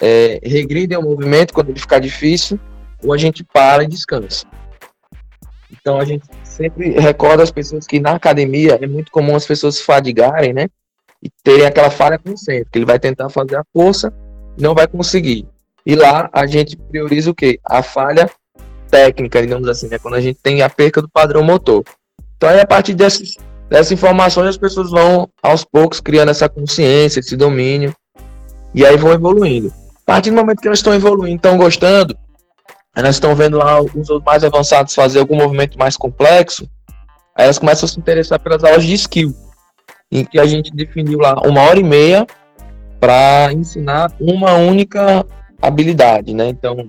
[0.00, 2.60] é, regridem o movimento quando ele ficar difícil,
[3.04, 4.46] ou a gente para e descansa.
[5.70, 9.80] Então a gente sempre recorda as pessoas que na academia é muito comum as pessoas
[9.80, 10.68] fadigarem, né?
[11.22, 14.12] E terem aquela falha que ele vai tentar fazer a força
[14.58, 15.46] não vai conseguir.
[15.84, 17.58] E lá a gente prioriza o quê?
[17.64, 18.30] A falha
[18.90, 19.98] técnica, digamos assim, né?
[19.98, 21.82] Quando a gente tem a perca do padrão motor.
[22.36, 23.36] Então aí a partir dessas,
[23.68, 27.94] dessas informações as pessoas vão aos poucos criando essa consciência, esse domínio
[28.74, 29.72] e aí vão evoluindo.
[30.02, 32.16] A partir do momento que elas estão evoluindo, estão gostando,
[32.94, 36.68] elas estão vendo lá os mais avançados fazer algum movimento mais complexo,
[37.34, 39.34] aí elas começam a se interessar pelas aulas de skill,
[40.10, 42.26] em que a gente definiu lá uma hora e meia
[43.00, 45.26] para ensinar uma única
[45.60, 46.48] habilidade, né?
[46.48, 46.88] Então,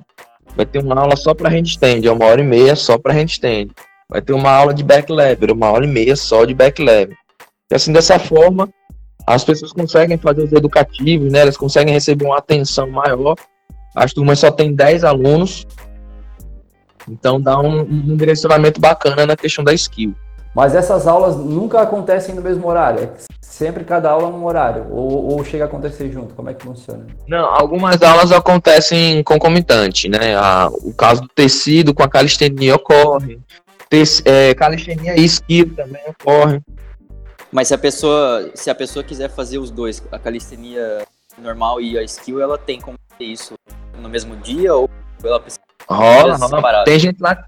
[0.56, 3.70] vai ter uma aula só para handstand, é uma hora e meia só para handstand.
[4.10, 7.16] Vai ter uma aula de back lever, uma hora e meia só de back lever.
[7.72, 8.70] E assim, dessa forma,
[9.26, 11.40] as pessoas conseguem fazer os educativos, né?
[11.40, 13.36] Elas conseguem receber uma atenção maior.
[13.96, 15.66] As turmas só tem 10 alunos,
[17.10, 20.14] então dá um, um direcionamento bacana na questão da skill.
[20.54, 23.04] Mas essas aulas nunca acontecem no mesmo horário?
[23.04, 23.10] É
[23.42, 24.86] sempre cada aula num horário?
[24.92, 26.36] Ou, ou, chega a acontecer junto?
[26.36, 27.08] Como é que funciona?
[27.28, 30.36] Não, algumas aulas acontecem concomitante, né?
[30.36, 33.40] A, o caso do tecido com a calistenia ocorre.
[33.90, 36.62] Te, é, calistenia e skill também ocorre.
[37.52, 41.04] Mas se a pessoa, se a pessoa quiser fazer os dois, a calistenia
[41.38, 43.54] normal e a skill, ela tem como fazer isso
[44.00, 44.90] no mesmo dia ou
[45.24, 46.84] ela precisa Rola, rola.
[46.84, 47.46] Tem gente lá,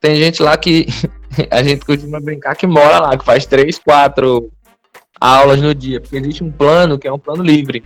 [0.00, 0.86] tem gente lá que
[1.50, 4.50] a gente costuma brincar que mora lá, que faz três, quatro
[5.20, 7.84] aulas no dia, porque existe um plano que é um plano livre.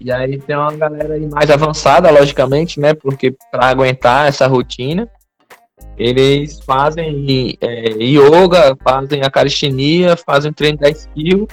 [0.00, 2.94] E aí tem uma galera aí mais avançada, logicamente, né?
[2.94, 5.08] Porque para aguentar essa rotina,
[5.96, 11.48] eles fazem é, yoga, fazem a calistenia, fazem treino da skill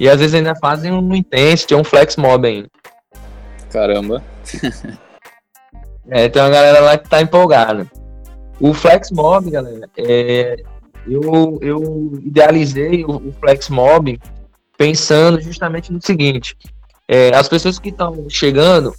[0.00, 2.68] e às vezes ainda fazem um intenso, um flex mob ainda.
[3.70, 4.22] Caramba.
[6.10, 7.86] É, tem uma galera lá que tá empolgada.
[8.60, 10.56] O Flex Mob, galera, é,
[11.06, 14.18] eu, eu idealizei o, o Flex Mob
[14.76, 16.56] pensando justamente no seguinte:
[17.06, 18.94] é, as pessoas que estão chegando,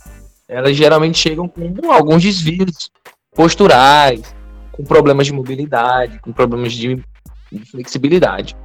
[0.48, 2.90] elas geralmente chegam com alguns desvios
[3.36, 4.36] posturais,
[4.72, 7.04] com problemas de mobilidade, com problemas de,
[7.52, 8.56] de flexibilidade.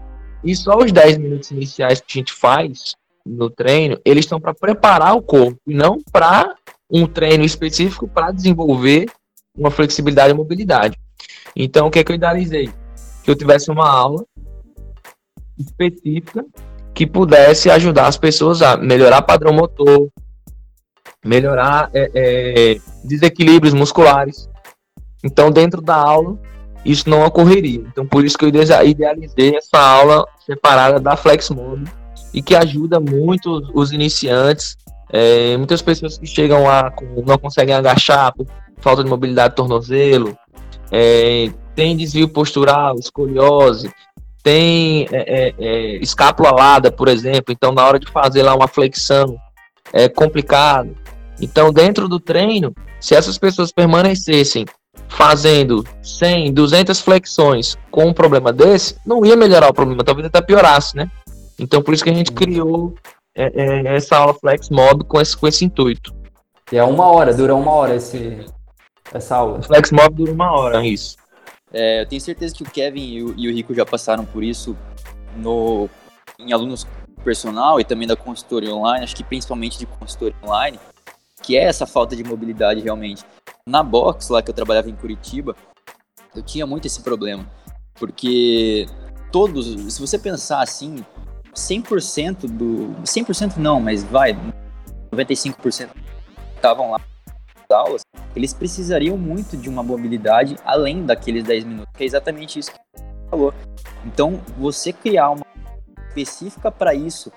[0.43, 4.53] E só os 10 minutos iniciais que a gente faz no treino, eles estão para
[4.53, 6.55] preparar o corpo e não para
[6.95, 9.11] um treino específico para desenvolver
[9.59, 10.97] uma flexibilidade e mobilidade.
[11.57, 12.71] Então, o que, é que eu idealizei?
[13.25, 14.25] Que eu tivesse uma aula
[15.59, 16.47] específica
[16.95, 20.09] que pudesse ajudar as pessoas a melhorar padrão motor,
[21.25, 24.49] melhorar é, é, desequilíbrios musculares.
[25.25, 26.39] Então, dentro da aula,
[26.85, 27.81] isso não ocorreria.
[27.89, 31.91] Então, por isso que eu idealizei essa aula separada da Flex Mode
[32.33, 34.77] e que ajuda muito os iniciantes
[35.17, 36.93] é, muitas pessoas que chegam lá
[37.25, 38.49] não conseguem agachar por
[38.79, 40.37] falta de mobilidade do tornozelo,
[40.91, 43.89] é, tem desvio postural, escoliose,
[44.43, 48.67] tem é, é, é, escápula alada, por exemplo, então na hora de fazer lá uma
[48.67, 49.37] flexão
[49.93, 50.97] é complicado.
[51.41, 54.67] Então, dentro do treino, se essas pessoas permanecessem
[55.07, 60.41] fazendo 100, 200 flexões com um problema desse, não ia melhorar o problema, talvez até
[60.41, 61.09] piorasse, né?
[61.57, 62.95] Então, por isso que a gente criou
[63.35, 66.15] é, é, essa aula Flex Mob com esse, com esse intuito.
[66.73, 68.45] E é uma hora, dura uma hora esse,
[69.13, 69.63] essa aula.
[69.63, 71.17] Flex Mob dura uma hora, isso.
[71.73, 74.45] É, eu tenho certeza que o Kevin e o, e o Rico já passaram por
[74.45, 74.77] isso
[75.37, 75.89] no,
[76.39, 76.87] em alunos
[77.25, 80.79] personal e também da consultoria online, acho que principalmente de consultoria online,
[81.43, 83.25] que é essa falta de mobilidade realmente.
[83.67, 85.57] Na box, lá que eu trabalhava em Curitiba,
[86.37, 87.49] eu tinha muito esse problema,
[87.95, 88.87] porque
[89.33, 91.05] todos, se você pensar assim,
[91.55, 92.95] 100% do.
[93.05, 94.37] 100% não, mas vai,
[95.13, 95.91] 95%
[96.57, 98.03] estavam lá nas aulas,
[98.35, 102.79] eles precisariam muito de uma mobilidade além daqueles 10 minutos, que é exatamente isso que
[102.95, 103.55] você falou.
[104.05, 105.45] Então, você criar uma
[106.09, 107.33] específica para isso,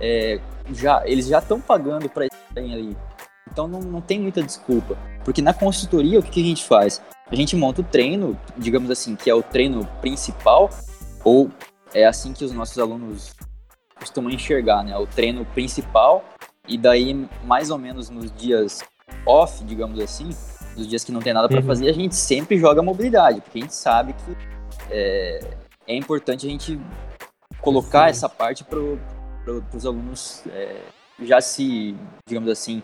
[0.00, 0.40] é,
[0.72, 2.96] já, eles já estão pagando para estarem ali.
[3.50, 4.96] Então não, não tem muita desculpa.
[5.24, 7.02] Porque na consultoria, o que, que a gente faz?
[7.30, 10.70] A gente monta o treino, digamos assim, que é o treino principal,
[11.24, 11.50] ou
[11.92, 13.34] é assim que os nossos alunos
[13.98, 14.96] costuma enxergar, né?
[14.96, 16.24] O treino principal
[16.66, 18.82] e daí mais ou menos nos dias
[19.26, 20.30] off, digamos assim,
[20.76, 21.66] nos dias que não tem nada para uhum.
[21.66, 24.36] fazer, a gente sempre joga mobilidade, porque a gente sabe que
[24.90, 25.40] é,
[25.86, 26.78] é importante a gente
[27.60, 28.10] colocar Sim.
[28.10, 28.78] essa parte para
[29.44, 30.80] pro, os alunos é,
[31.20, 32.82] já se, digamos assim,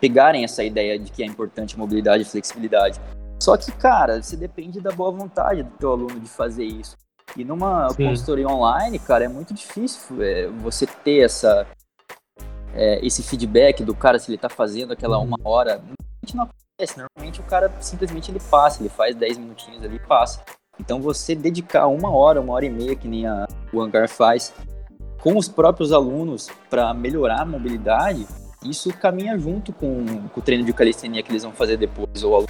[0.00, 3.00] pegarem essa ideia de que é importante mobilidade e flexibilidade.
[3.42, 6.96] Só que, cara, você depende da boa vontade do teu aluno de fazer isso.
[7.36, 8.06] E numa Sim.
[8.08, 11.66] consultoria online, cara, é muito difícil é, você ter essa,
[12.74, 15.76] é, esse feedback do cara se ele tá fazendo aquela uma hora.
[15.76, 16.98] Normalmente não acontece.
[16.98, 20.42] Normalmente o cara simplesmente ele passa, ele faz 10 minutinhos ali e passa.
[20.78, 24.52] Então você dedicar uma hora, uma hora e meia, que nem a, o Hangar faz,
[25.20, 28.26] com os próprios alunos para melhorar a mobilidade,
[28.64, 32.22] isso caminha junto com, com, o treino de calistenia que eles vão fazer depois.
[32.22, 32.46] Ou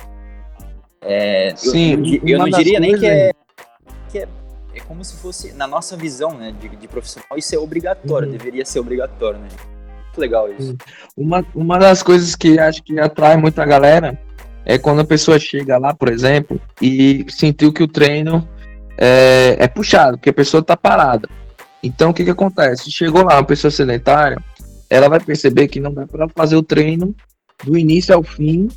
[1.00, 3.32] é, Sim, eu, eu não diria nem que é,
[4.10, 4.28] que é,
[4.74, 4.80] é.
[4.80, 8.36] como se fosse, na nossa visão né, de, de profissional, isso é obrigatório, uhum.
[8.36, 9.38] deveria ser obrigatório.
[9.38, 9.48] Né?
[10.06, 10.76] Muito legal isso.
[11.16, 14.18] Uma, uma das coisas que acho que atrai muita galera
[14.64, 18.46] é quando a pessoa chega lá, por exemplo, e sentiu que o treino
[18.98, 21.28] é, é puxado, porque a pessoa está parada.
[21.82, 22.90] Então, o que, que acontece?
[22.90, 24.36] Chegou lá uma pessoa sedentária,
[24.88, 27.14] ela vai perceber que não dá para fazer o treino
[27.64, 28.68] do início ao fim,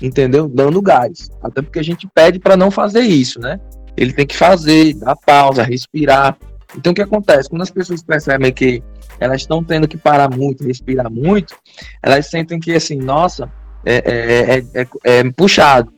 [0.00, 0.48] entendeu?
[0.48, 1.30] Dando gás.
[1.42, 3.58] Até porque a gente pede para não fazer isso, né?
[3.96, 6.36] Ele tem que fazer, dar pausa, respirar.
[6.76, 7.48] Então, o que acontece?
[7.48, 8.82] Quando as pessoas percebem que
[9.20, 11.54] elas estão tendo que parar muito, respirar muito,
[12.02, 13.50] elas sentem que, assim, nossa,
[13.84, 15.92] é, é, é, é, é puxado.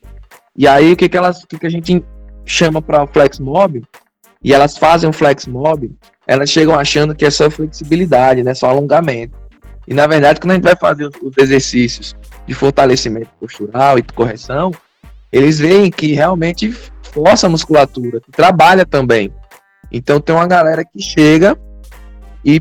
[0.56, 2.04] E aí, o que, que, elas, o que, que a gente
[2.44, 3.82] chama para flex mob?
[4.42, 5.90] E elas fazem um flex mob,
[6.26, 8.54] elas chegam achando que é só flexibilidade, né?
[8.54, 9.34] Só alongamento.
[9.86, 12.14] E na verdade, quando a gente vai fazer os exercícios
[12.46, 14.72] de fortalecimento postural e correção,
[15.32, 16.74] eles veem que realmente
[17.14, 19.32] força a musculatura, que trabalha também.
[19.90, 21.56] Então tem uma galera que chega
[22.44, 22.60] e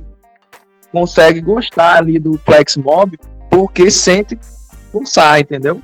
[0.92, 3.18] consegue gostar ali do flex mob
[3.50, 4.38] porque sente
[4.92, 5.82] forçar, entendeu?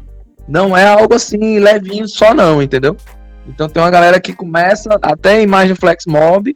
[0.48, 2.96] Não é algo assim levinho só não, entendeu?
[3.48, 6.56] Então tem uma galera que começa até a imagem flex mob,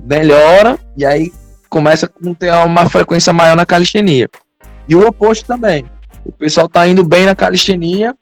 [0.00, 1.32] melhora e aí
[1.68, 4.28] começa a ter uma frequência maior na calistenia.
[4.88, 5.84] E o oposto também.
[6.24, 8.14] O pessoal está indo bem na calistenia,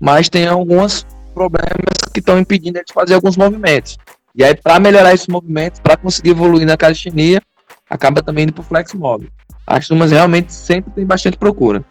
[0.00, 1.06] mas tem alguns
[1.48, 3.96] problemas que estão impedindo ele de fazer alguns movimentos.
[4.34, 7.40] E aí, para melhorar esses movimentos, para conseguir evoluir na calistenia,
[7.88, 9.28] acaba também indo para o flex móvel.
[9.66, 11.82] As turmas realmente sempre tem bastante procura.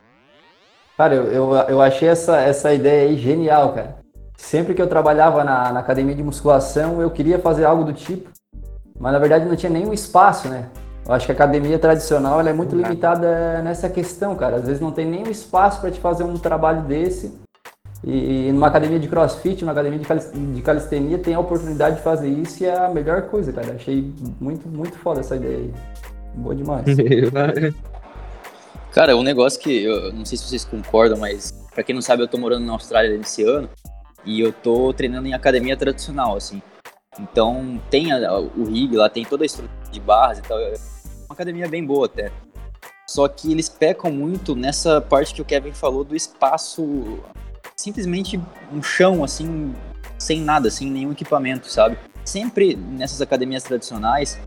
[0.95, 3.97] Cara, eu, eu, eu achei essa, essa ideia aí genial, cara.
[4.37, 8.29] Sempre que eu trabalhava na, na academia de musculação, eu queria fazer algo do tipo,
[8.99, 10.69] mas na verdade não tinha nenhum espaço, né?
[11.05, 14.57] Eu acho que a academia tradicional é muito limitada nessa questão, cara.
[14.57, 17.33] Às vezes não tem nem espaço para te fazer um trabalho desse.
[18.03, 22.63] E, numa academia de crossfit, numa academia de calistenia, tem a oportunidade de fazer isso
[22.63, 23.73] e é a melhor coisa, cara.
[23.73, 25.73] Achei muito, muito foda essa ideia aí.
[26.35, 26.85] Boa demais.
[28.93, 32.23] cara, um negócio que eu não sei se vocês concordam, mas para quem não sabe,
[32.23, 33.69] eu tô morando na Austrália esse ano
[34.25, 36.61] e eu tô treinando em academia tradicional, assim.
[37.19, 41.33] Então tem a, o rig lá, tem toda a estrutura de barras e tal uma
[41.33, 42.31] academia bem boa até.
[43.07, 47.19] Só que eles pecam muito nessa parte que o Kevin falou do espaço,
[47.79, 48.39] simplesmente
[48.73, 49.73] um chão assim,
[50.17, 51.97] sem nada, sem nenhum equipamento, sabe?
[52.25, 54.37] Sempre nessas academias tradicionais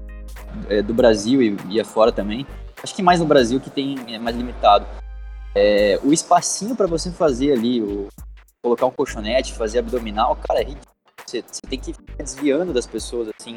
[0.69, 2.47] é, do Brasil e, e afora também,
[2.83, 4.87] acho que mais no Brasil que tem é mais limitado.
[5.55, 8.09] É, o espacinho para você fazer ali, o,
[8.63, 10.93] colocar um colchonete, fazer abdominal, cara, é ridículo.
[11.27, 13.57] Você, você tem que ficar desviando das pessoas assim.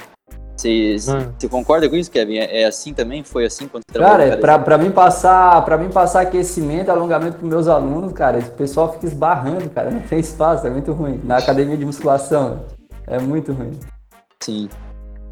[0.65, 0.97] Você,
[1.38, 2.38] você concorda com isso, Kevin?
[2.38, 3.23] É, é, assim também?
[3.23, 7.38] Foi assim quando você Cara, é pra, pra, mim passar, pra mim passar aquecimento, alongamento
[7.38, 9.91] pros meus alunos, cara, o pessoal fica esbarrando, cara.
[9.91, 11.21] Não tem espaço, é muito ruim.
[11.23, 12.65] Na academia de musculação,
[13.06, 13.80] é muito ruim.
[14.41, 14.67] Sim.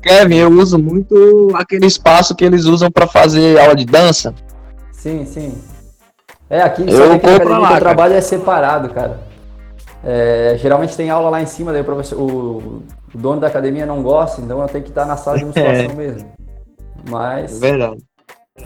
[0.04, 4.36] Kevin, eu uso muito aquele espaço que eles usam para fazer aula de dança.
[4.91, 5.58] Sim, sim.
[6.48, 9.33] É, aqui, eu aqui na academia lá, que eu trabalho é separado, cara.
[10.04, 13.86] É, geralmente tem aula lá em cima, daí o, professor, o, o, dono da academia
[13.86, 15.94] não gosta, então eu tenho que estar na sala de musculação é.
[15.94, 16.34] mesmo.
[17.10, 17.56] Mas.
[17.56, 18.04] É verdade.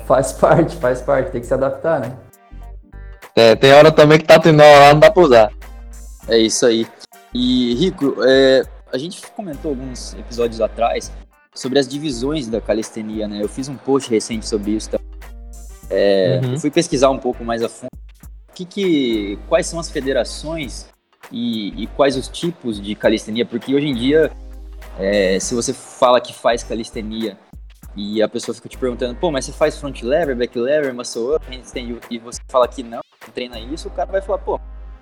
[0.05, 2.11] Faz parte, faz parte, tem que se adaptar, né?
[3.35, 5.51] É, tem hora também que tá tendo aula lá, não dá pra usar.
[6.27, 6.87] É isso aí.
[7.33, 11.11] E, Rico, é, a gente comentou alguns episódios atrás
[11.53, 13.41] sobre as divisões da calistenia, né?
[13.41, 14.89] Eu fiz um post recente sobre isso.
[14.89, 14.99] Tá?
[15.89, 16.59] É, uhum.
[16.59, 17.91] Fui pesquisar um pouco mais a fundo.
[18.53, 20.87] Que que, quais são as federações
[21.31, 24.31] e, e quais os tipos de calistenia, porque hoje em dia,
[24.99, 27.37] é, se você fala que faz calistenia
[27.95, 31.35] e a pessoa fica te perguntando, pô, mas você faz front lever, back lever, muscle
[31.35, 31.45] up,
[32.09, 33.01] e você fala que não,
[33.33, 34.59] treina isso, o cara vai falar, pô,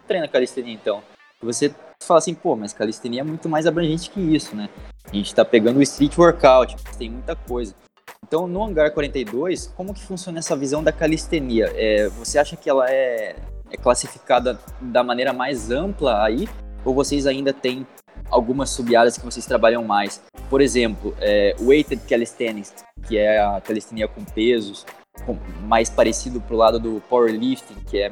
[0.07, 1.03] treina calistenia então.
[1.41, 4.69] Você fala assim, pô, mas calistenia é muito mais abrangente que isso, né?
[5.03, 7.75] A gente tá pegando o street workout, tem muita coisa.
[8.23, 11.71] Então, no Hangar 42, como que funciona essa visão da calistenia?
[11.75, 13.35] É, você acha que ela é
[13.71, 16.47] é classificada da maneira mais ampla aí?
[16.83, 17.85] Ou vocês ainda têm
[18.29, 20.21] algumas sub-áreas que vocês trabalham mais?
[20.49, 22.73] Por exemplo, é, weighted calisthenics,
[23.07, 24.85] que é a calistenia com pesos,
[25.25, 28.11] com, mais parecido pro lado do powerlifting, que é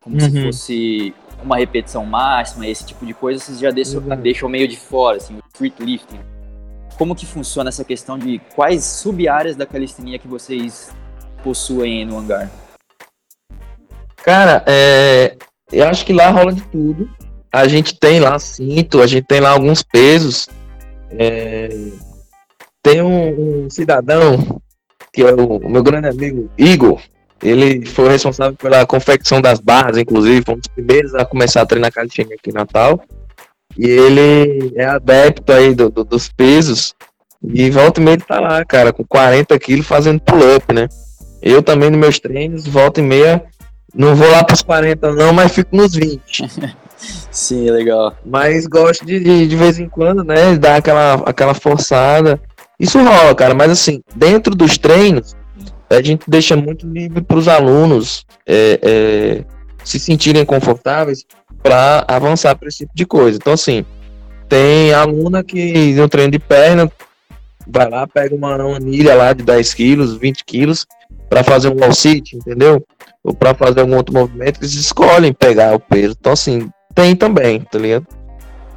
[0.00, 0.20] como uhum.
[0.20, 4.76] se fosse uma repetição máxima, esse tipo de coisa, vocês já deixam, deixam meio de
[4.76, 6.20] fora, assim, o street lifting.
[6.96, 10.90] Como que funciona essa questão de quais sub-áreas da calistenia que vocês
[11.44, 12.50] possuem no hangar?
[14.28, 15.36] Cara, é,
[15.72, 17.08] eu acho que lá rola de tudo.
[17.50, 20.50] A gente tem lá cinto, a gente tem lá alguns pesos.
[21.12, 21.70] É,
[22.82, 24.60] tem um, um, cidadão,
[25.14, 27.00] que é o, o meu grande amigo Igor,
[27.42, 31.66] ele foi responsável pela confecção das barras, inclusive, foi um dos primeiros a começar a
[31.66, 33.00] treinar calistenia aqui em Natal.
[33.78, 36.94] E ele é adepto aí do, do, dos pesos.
[37.42, 40.86] E volta e meia ele tá lá, cara, com 40 quilos fazendo pull-up, né?
[41.40, 43.42] Eu também nos meus treinos, volta e meia,
[43.98, 46.48] não vou lá pros 40 não, mas fico nos 20.
[47.32, 48.16] Sim, legal.
[48.24, 52.40] Mas gosto de, de, de vez em quando, né, dar aquela, aquela forçada.
[52.78, 55.36] Isso rola, cara, mas assim, dentro dos treinos,
[55.90, 59.44] a gente deixa muito livre para os alunos é, é,
[59.82, 61.24] se sentirem confortáveis
[61.60, 63.36] para avançar para esse tipo de coisa.
[63.36, 63.84] Então, assim,
[64.48, 66.90] tem aluna que no treino de perna
[67.66, 70.86] vai lá, pega uma anilha lá de 10 quilos, 20 quilos,
[71.28, 72.84] para fazer um wall sit, entendeu?
[73.28, 76.16] Ou para fazer algum outro movimento, eles escolhem pegar o peso.
[76.18, 78.06] Então, assim, tem também, tá ligado?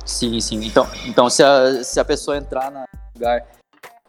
[0.05, 0.65] Sim, sim.
[0.65, 2.83] Então, então se, a, se a pessoa entrar no
[3.15, 3.45] lugar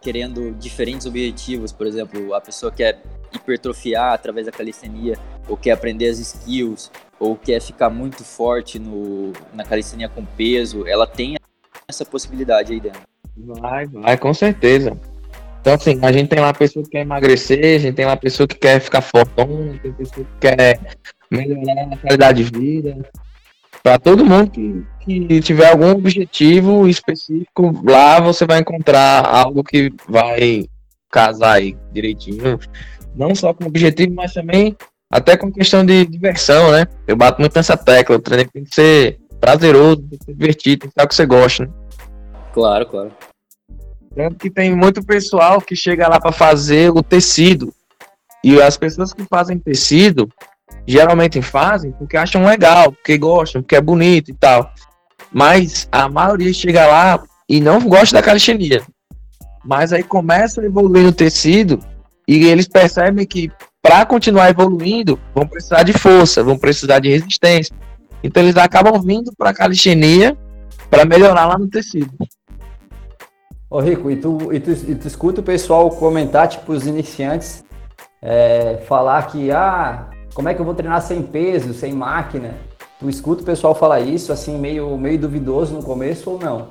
[0.00, 3.00] querendo diferentes objetivos, por exemplo, a pessoa quer
[3.32, 5.16] hipertrofiar através da calistenia,
[5.48, 6.90] ou quer aprender as skills,
[7.20, 11.36] ou quer ficar muito forte no, na calistenia com peso, ela tem
[11.86, 13.00] essa possibilidade aí dentro.
[13.36, 14.98] Vai, vai, com certeza.
[15.62, 18.14] Então, assim, a gente tem lá a pessoa que quer emagrecer, a gente tem lá
[18.14, 20.80] a pessoa que quer ficar fortão, tem pessoa que quer
[21.30, 22.98] melhorar a qualidade de vida,
[23.80, 29.92] para todo mundo que, que tiver algum objetivo específico, lá você vai encontrar algo que
[30.08, 30.66] vai
[31.08, 32.58] casar aí direitinho.
[33.14, 34.76] Não só com objetivo, mas também
[35.08, 36.86] até com questão de diversão, né?
[37.06, 38.16] Eu bato muito nessa tecla.
[38.16, 41.14] O treino tem que ser prazeroso, tem que ser divertido, tem que ser o que
[41.14, 41.72] você gosta, né?
[42.52, 43.12] Claro, claro.
[44.14, 47.72] Tanto que tem muito pessoal que chega lá para fazer o tecido.
[48.44, 50.28] E as pessoas que fazem tecido,
[50.86, 54.70] geralmente fazem porque acham legal, porque gostam, porque é bonito e tal.
[55.32, 58.82] Mas a maioria chega lá e não gosta da calistenia.
[59.64, 61.78] Mas aí começa a evoluir no tecido
[62.26, 63.50] e eles percebem que
[63.80, 67.74] para continuar evoluindo vão precisar de força, vão precisar de resistência.
[68.22, 70.36] Então eles acabam vindo para a calistenia
[70.90, 72.10] para melhorar lá no tecido.
[73.72, 77.64] Ô Rico, e tu, e, tu, e tu escuta o pessoal comentar, tipo, os iniciantes,
[78.20, 82.54] é, falar que, ah, como é que eu vou treinar sem peso, sem máquina?
[83.00, 86.68] Tu escuta o pessoal falar isso, assim, meio, meio duvidoso no começo ou não?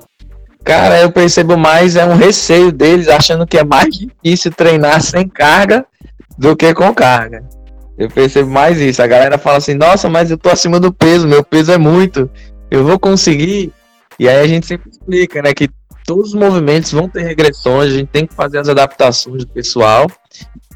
[0.62, 5.28] Cara, eu percebo mais é um receio deles, achando que é mais difícil treinar sem
[5.28, 5.84] carga
[6.38, 7.42] do que com carga.
[7.98, 9.02] Eu percebo mais isso.
[9.02, 12.30] A galera fala assim: nossa, mas eu tô acima do peso, meu peso é muito,
[12.70, 13.72] eu vou conseguir.
[14.20, 15.68] E aí a gente sempre explica, né, que
[16.04, 20.06] todos os movimentos vão ter regressões, a gente tem que fazer as adaptações do pessoal.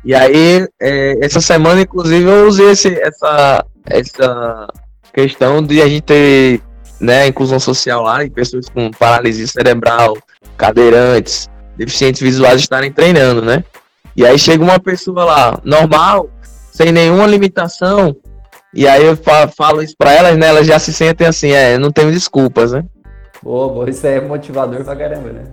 [0.05, 4.69] E aí, é, essa semana, inclusive, eu usei esse, essa, essa
[5.13, 6.63] questão de a gente ter
[7.01, 10.17] né, inclusão social lá, e pessoas com paralisia cerebral,
[10.57, 13.65] cadeirantes, deficientes visuais estarem treinando, né?
[14.17, 16.31] E aí chega uma pessoa lá, normal,
[16.73, 18.17] sem nenhuma limitação,
[18.73, 19.17] e aí eu
[19.57, 20.49] falo isso pra elas, né?
[20.49, 22.85] Elas já se sentem assim, é, não tenho desculpas, né?
[23.47, 25.45] Pô, isso é motivador pra caramba, né?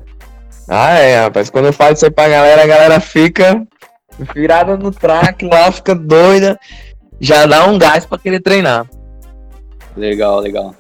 [0.68, 1.52] Ah, é, rapaz.
[1.52, 3.68] Quando eu falo isso aí pra galera, a galera fica
[4.34, 6.60] virada no track lá, fica doida,
[7.20, 8.88] já dá um gás para querer treinar.
[9.96, 10.74] Legal, legal.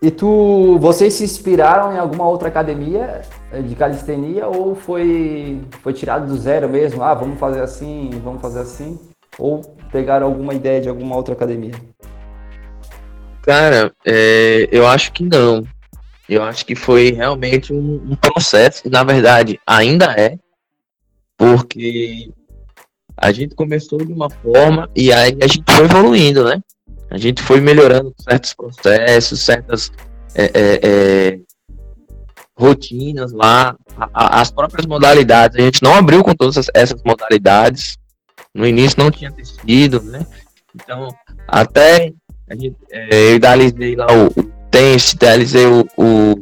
[0.00, 3.20] E tu, vocês se inspiraram em alguma outra academia
[3.62, 7.02] de calistenia ou foi foi tirado do zero mesmo?
[7.02, 8.98] Ah, vamos fazer assim, vamos fazer assim?
[9.38, 9.60] Ou
[9.92, 11.74] pegaram alguma ideia de alguma outra academia?
[13.42, 15.62] Cara, é, eu acho que não.
[16.28, 20.38] Eu acho que foi realmente um, um processo, na verdade ainda é,
[21.36, 22.30] porque
[23.16, 26.60] a gente começou de uma forma e aí a gente foi evoluindo, né?
[27.10, 29.92] A gente foi melhorando certos processos, certas
[30.34, 31.38] é, é, é,
[32.56, 35.56] rotinas lá, a, a, as próprias modalidades.
[35.56, 37.96] A gente não abriu com todas essas modalidades.
[38.52, 40.26] No início não tinha tecido, né?
[40.74, 41.08] Então,
[41.46, 42.12] até
[42.48, 44.28] a gente, é, eu idealizei lá o,
[44.78, 46.32] idealizei o, o,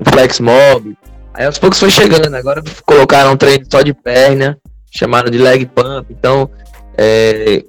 [0.00, 0.96] o Flex Mob.
[1.34, 2.34] Aí aos poucos foi chegando.
[2.34, 4.58] Agora colocaram um treino só de perna
[4.90, 6.10] chamaram de leg pump.
[6.10, 6.50] Então,
[6.98, 7.64] é,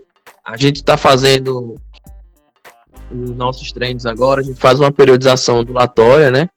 [0.45, 1.75] a gente está fazendo
[3.11, 6.49] os nossos treinos agora, a gente faz uma periodização ondulatória, né?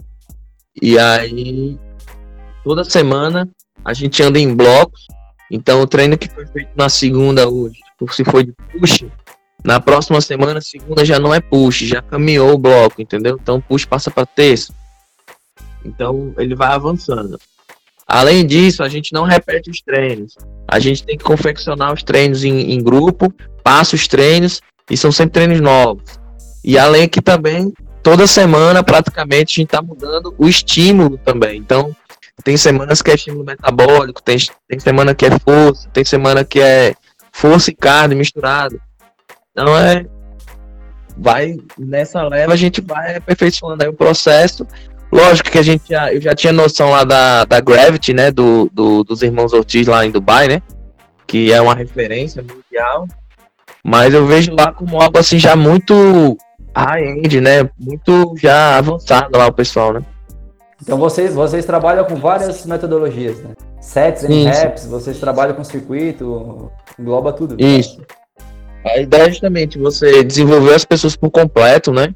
[0.81, 1.79] E aí,
[2.63, 3.49] toda semana,
[3.85, 5.07] a gente anda em blocos.
[5.51, 7.79] Então, o treino que foi feito na segunda hoje,
[8.11, 9.05] se foi de push,
[9.65, 13.39] Na próxima semana, segunda já não é push, já caminhou o bloco, entendeu?
[13.41, 14.75] Então push passa para terça.
[15.83, 17.39] Então ele vai avançando.
[18.07, 20.37] Além disso, a gente não repete os treinos.
[20.69, 24.61] A gente tem que confeccionar os treinos em, em grupo, passa os treinos
[24.91, 26.05] e são sempre treinos novos.
[26.63, 31.59] E além que também, toda semana, praticamente, a gente está mudando o estímulo também.
[31.59, 31.97] Então,
[32.43, 34.37] tem semanas que é estímulo metabólico, tem,
[34.69, 36.95] tem semana que é força, tem semana que é
[37.33, 38.79] força e carne misturado.
[39.55, 40.05] Então é.
[41.17, 44.67] Vai nessa leva, a gente vai aperfeiçoando aí o processo.
[45.13, 48.33] Lógico que a gente já, eu já tinha noção lá da, da Gravity, né?
[48.33, 50.61] Do, do, dos irmãos Ortiz lá em Dubai, né?
[51.25, 53.07] Que é uma referência mundial.
[53.85, 56.37] Mas eu vejo lá como algo assim já muito
[56.77, 57.71] high-end, né?
[57.79, 60.03] Muito já avançado lá o pessoal, né?
[60.83, 63.55] Então vocês, vocês trabalham com várias metodologias, né?
[63.81, 67.57] Sets e reps, vocês trabalham com circuito, engloba tudo.
[67.63, 68.03] Isso.
[68.85, 72.15] A ideia é justamente você desenvolver as pessoas por completo, né?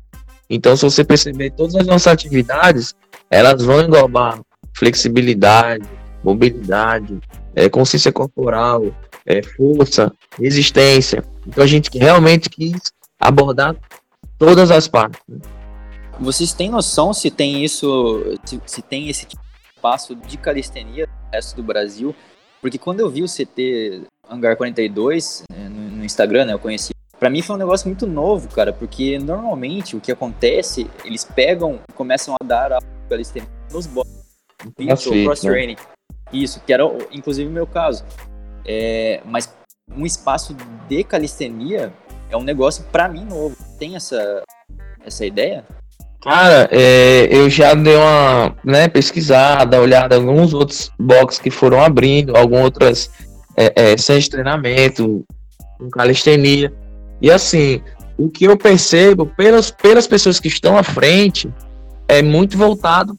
[0.51, 2.95] Então, se você perceber todas as nossas atividades,
[3.31, 4.41] elas vão englobar
[4.75, 5.89] flexibilidade,
[6.23, 7.19] mobilidade,
[7.55, 8.85] é, consciência corporal,
[9.27, 11.25] é, força, resistência.
[11.47, 13.75] Então, a gente realmente quis abordar
[14.39, 15.21] todas as partes.
[15.29, 15.39] Né?
[16.21, 21.07] Vocês têm noção se tem isso, se, se tem esse tipo de espaço de calistenia
[21.07, 22.15] no resto do Brasil?
[22.61, 25.69] Porque quando eu vi o CT Hangar 42 né,
[26.09, 26.93] Instagram, né, eu conheci.
[27.19, 31.81] Pra mim foi um negócio muito novo, cara, porque normalmente o que acontece, eles pegam
[31.89, 32.79] e começam a dar a
[33.09, 35.77] calistenia nos no cross-training.
[36.33, 38.05] Isso, que era inclusive o meu caso.
[38.65, 39.53] É, mas
[39.97, 40.55] um espaço
[40.89, 41.93] de calistenia
[42.31, 43.57] é um negócio para mim novo.
[43.79, 44.43] Tem essa,
[45.05, 45.65] essa ideia?
[46.23, 51.83] Cara, é, eu já dei uma né, pesquisada, olhada em alguns outros boxes que foram
[51.83, 53.11] abrindo, algumas outras
[53.57, 55.25] é, é, de treinamento,
[55.79, 56.73] com calistenia.
[57.21, 57.81] E assim,
[58.17, 61.53] o que eu percebo pelas, pelas pessoas que estão à frente
[62.09, 63.17] é muito voltado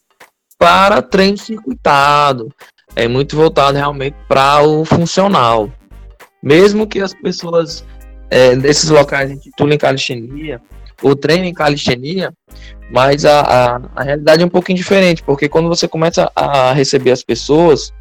[0.57, 2.49] para treino circuitado,
[2.95, 5.72] é muito voltado realmente para o funcional.
[6.43, 7.86] Mesmo que as pessoas
[8.30, 10.62] é, desses locais intitulem calistenia,
[11.01, 12.34] ou treino em calistenia,
[12.91, 17.12] mas a, a, a, realidade é um pouquinho diferente, porque quando você começa a receber
[17.12, 17.93] as pessoas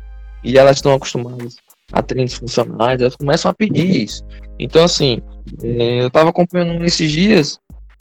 [0.43, 1.57] e elas estão acostumadas
[1.93, 4.25] a treinos funcionais, elas começam a pedir isso.
[4.59, 5.21] Então, assim,
[5.63, 7.59] é, eu estava acompanhando esses dias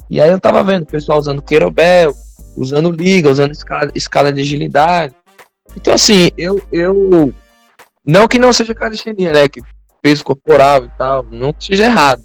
[0.09, 2.13] e aí eu estava vendo o pessoal usando querobel,
[2.55, 5.13] usando liga, usando escala, escala de agilidade.
[5.75, 7.33] Então, assim, eu, eu.
[8.05, 9.47] Não que não seja calistenia, né?
[9.47, 9.61] Que
[10.01, 12.23] peso corporal e tal, não seja errado.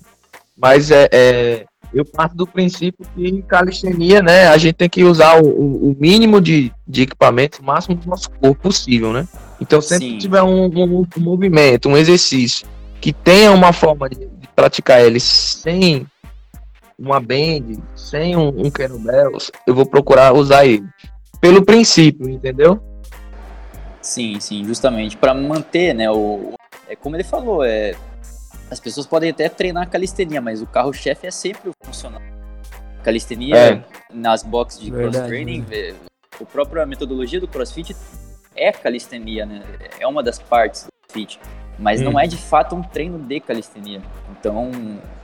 [0.56, 5.42] Mas é, é eu parto do princípio que calistenia, né, a gente tem que usar
[5.42, 9.28] o, o mínimo de, de equipamento, o máximo do nosso corpo possível, né?
[9.62, 10.12] Então, sempre Sim.
[10.14, 12.66] que tiver um, um, um, movimento, um exercício
[13.00, 16.04] que tenha uma forma de, de praticar ele sem
[16.98, 20.84] uma band, sem um, um kettlebell, eu vou procurar usar ele.
[21.40, 22.82] Pelo princípio, entendeu?
[24.00, 26.54] Sim, sim, justamente para manter, né, o
[26.88, 27.94] é como ele falou, é
[28.68, 32.22] as pessoas podem até treinar calistenia, mas o carro-chefe é sempre o funcional.
[33.04, 33.84] Calistenia é.
[34.12, 35.94] nas boxes de cross-training, né?
[36.40, 37.94] a própria metodologia do crossfit
[38.56, 39.62] é calistenia, né?
[39.98, 41.40] É uma das partes do crossfit.
[41.78, 42.04] Mas hum.
[42.04, 44.00] não é de fato um treino de calistenia.
[44.30, 44.70] Então,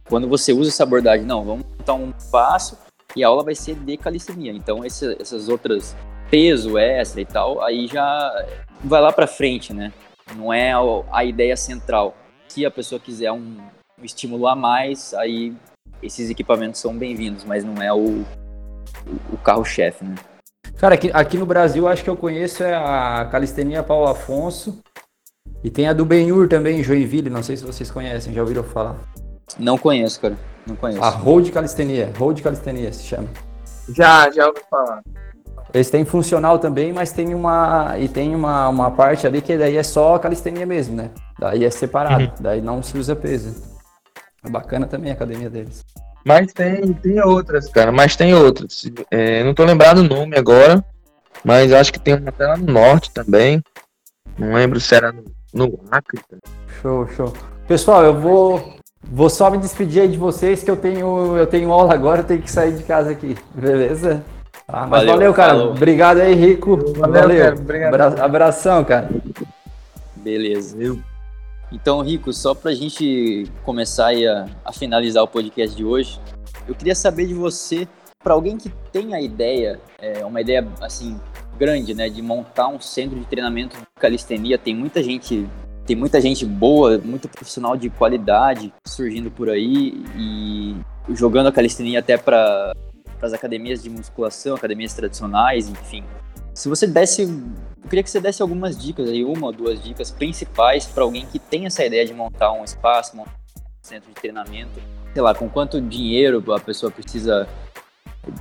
[0.09, 2.79] quando você usa essa abordagem, não, vamos montar um passo
[3.17, 4.53] e a aula vai ser de calistenia.
[4.53, 5.97] Então, esse, essas outras
[6.31, 8.47] peso extra e tal, aí já
[8.85, 9.93] vai lá para frente, né?
[10.37, 12.15] Não é a, a ideia central
[12.49, 13.57] se a pessoa quiser um,
[13.99, 15.55] um estímulo a mais, aí
[16.03, 18.25] esses equipamentos são bem-vindos, mas não é o, o,
[19.33, 20.15] o carro-chefe, né?
[20.79, 24.79] Cara, aqui, aqui no Brasil acho que eu conheço é a Calistenia Paulo Afonso
[25.63, 28.63] e tem a do Benhur também, em Joinville, não sei se vocês conhecem, já ouviram
[28.63, 28.97] falar?
[29.59, 31.03] Não conheço, cara, não conheço.
[31.03, 33.27] A Road Calistenia, Road Calistenia se chama.
[33.89, 35.03] Já, já ouvi falar.
[35.75, 39.77] Eles têm funcional também, mas tem uma e tem uma, uma parte ali que daí
[39.77, 41.11] é só calistenia mesmo, né?
[41.39, 42.33] Daí é separado, uhum.
[42.41, 43.55] daí não se usa peso.
[44.45, 45.85] É bacana também a academia deles.
[46.25, 48.91] Mas tem, tem outras, cara, mas tem outras.
[49.11, 50.85] É, não tô lembrado o nome agora,
[51.45, 53.63] mas acho que tem uma até lá no norte também.
[54.39, 56.21] Não lembro se era no, no Acre.
[56.81, 57.33] Show, show.
[57.67, 61.73] Pessoal, eu vou vou só me despedir aí de vocês que eu tenho eu tenho
[61.73, 64.23] aula agora, eu tenho que sair de casa aqui, beleza?
[64.67, 65.55] Ah, mas valeu, valeu cara.
[65.55, 65.71] Falou.
[65.71, 66.77] Obrigado aí, Rico.
[66.99, 67.23] Valeu.
[67.23, 67.45] valeu.
[67.45, 68.21] Cara, obrigado.
[68.21, 69.09] Abração, cara.
[70.17, 70.77] Beleza.
[70.77, 71.03] Viu?
[71.71, 76.19] Então, Rico, só para a gente começar a, a, finalizar o podcast de hoje,
[76.67, 77.87] eu queria saber de você,
[78.23, 81.21] para alguém que tem a ideia, é, uma ideia assim
[81.59, 85.47] grande, né, de montar um centro de treinamento de calistenia, tem muita gente
[85.85, 90.77] tem muita gente boa, muito profissional de qualidade surgindo por aí e
[91.15, 92.75] jogando a calistenia até para
[93.23, 96.05] as academias de musculação, academias tradicionais, enfim.
[96.53, 97.27] Se você desse,
[97.89, 101.25] eu queria que você desse algumas dicas aí, uma ou duas dicas principais para alguém
[101.25, 104.79] que tem essa ideia de montar um espaço, montar um centro de treinamento.
[105.15, 107.49] Sei lá, com quanto dinheiro a pessoa precisa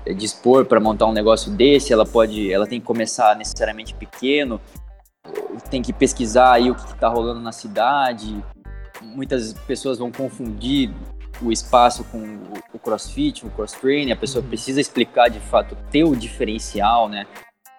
[0.06, 4.60] eh, dispor para montar um negócio desse, ela pode, ela tem que começar necessariamente pequeno,
[5.70, 8.44] tem que pesquisar aí o que está rolando na cidade.
[9.02, 10.92] Muitas pessoas vão confundir
[11.42, 12.38] o espaço com
[12.74, 14.50] o crossfit, o cross training, a pessoa uhum.
[14.50, 17.26] precisa explicar de fato ter o diferencial, né?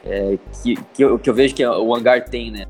[0.05, 2.64] É, que, que, eu, que eu vejo que o hangar tem, né?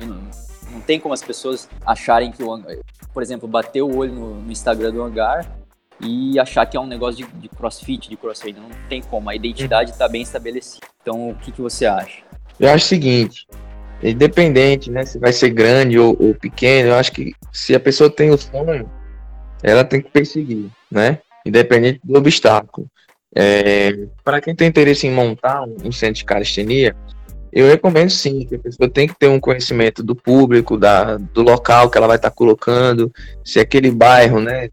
[0.00, 2.76] Não, tem como as pessoas acharem que o hangar,
[3.12, 5.48] por exemplo, bater o olho no, no Instagram do hangar
[6.00, 8.60] e achar que é um negócio de, de crossfit, de cross training.
[8.60, 10.86] Não tem como, a identidade está bem estabelecida.
[11.00, 12.22] Então, o que, que você acha?
[12.58, 13.46] Eu acho o seguinte,
[14.02, 18.10] independente, né, se vai ser grande ou, ou, pequeno, eu acho que se a pessoa
[18.10, 18.90] tem o sonho,
[19.62, 22.88] ela tem que perseguir, né, independente do obstáculo.
[23.34, 26.94] É, para quem tem interesse em montar um centro de calistenia,
[27.52, 31.42] eu recomendo sim que a pessoa tem que ter um conhecimento do público, da, do
[31.42, 33.12] local que ela vai estar tá colocando,
[33.44, 34.68] se aquele bairro, né,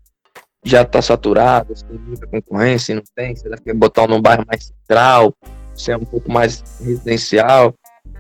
[0.64, 4.22] já está saturado, se tem muita concorrência, se não tem, se ela quer botar num
[4.22, 5.34] bairro mais central,
[5.74, 7.74] se é um pouco mais residencial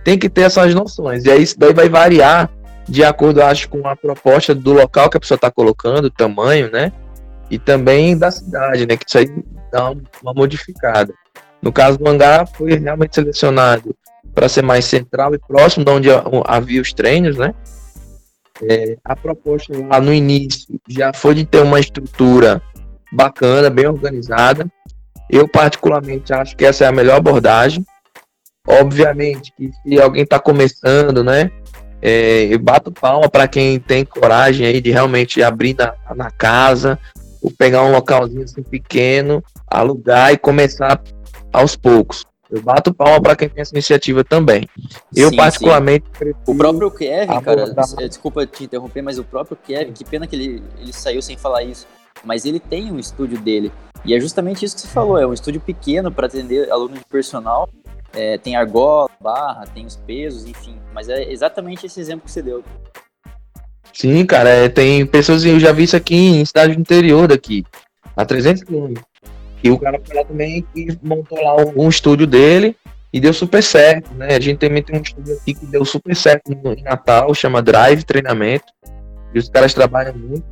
[0.03, 1.25] tem que ter essas noções.
[1.25, 2.49] E aí isso daí vai variar
[2.87, 6.69] de acordo, acho, com a proposta do local que a pessoa está colocando, o tamanho,
[6.71, 6.91] né?
[7.49, 8.97] E também da cidade, né?
[8.97, 9.27] Que isso aí
[9.71, 9.91] dá
[10.21, 11.13] uma modificada.
[11.61, 13.95] No caso do hangar, foi realmente selecionado
[14.33, 16.09] para ser mais central e próximo de onde
[16.45, 17.53] havia os treinos, né?
[18.63, 22.61] É, a proposta lá no início já foi de ter uma estrutura
[23.11, 24.71] bacana, bem organizada.
[25.29, 27.85] Eu, particularmente, acho que essa é a melhor abordagem.
[28.67, 31.51] Obviamente que se alguém está começando, né?
[32.01, 36.97] É, eu bato palma para quem tem coragem aí de realmente abrir na, na casa,
[37.41, 41.01] ou pegar um localzinho assim pequeno, alugar e começar
[41.51, 42.25] aos poucos.
[42.49, 44.67] Eu bato palma para quem tem essa iniciativa também.
[45.15, 46.05] Eu, sim, particularmente.
[46.19, 46.33] Sim.
[46.45, 47.73] O próprio Kevin, cara,
[48.07, 51.63] desculpa te interromper, mas o próprio Kevin, que pena que ele, ele saiu sem falar
[51.63, 51.87] isso,
[52.25, 53.71] mas ele tem um estúdio dele.
[54.03, 57.05] E é justamente isso que você falou: é um estúdio pequeno para atender alunos de
[57.05, 57.69] personal
[58.13, 60.77] é, tem argola, barra, tem os pesos, enfim.
[60.93, 62.63] Mas é exatamente esse exemplo que você deu.
[63.93, 67.63] Sim, cara, é, tem pessoas, eu já vi isso aqui em cidade do interior daqui,
[68.15, 69.05] a 300 quilômetros.
[69.63, 72.75] E o cara foi lá também e montou lá um, um, estúdio dele
[73.13, 74.35] e deu super certo, né?
[74.35, 77.61] A gente também tem um estúdio aqui que deu super certo no, em Natal, chama
[77.61, 78.65] Drive Treinamento.
[79.33, 80.43] E os caras trabalham muito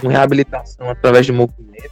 [0.00, 1.90] com reabilitação através de movimento.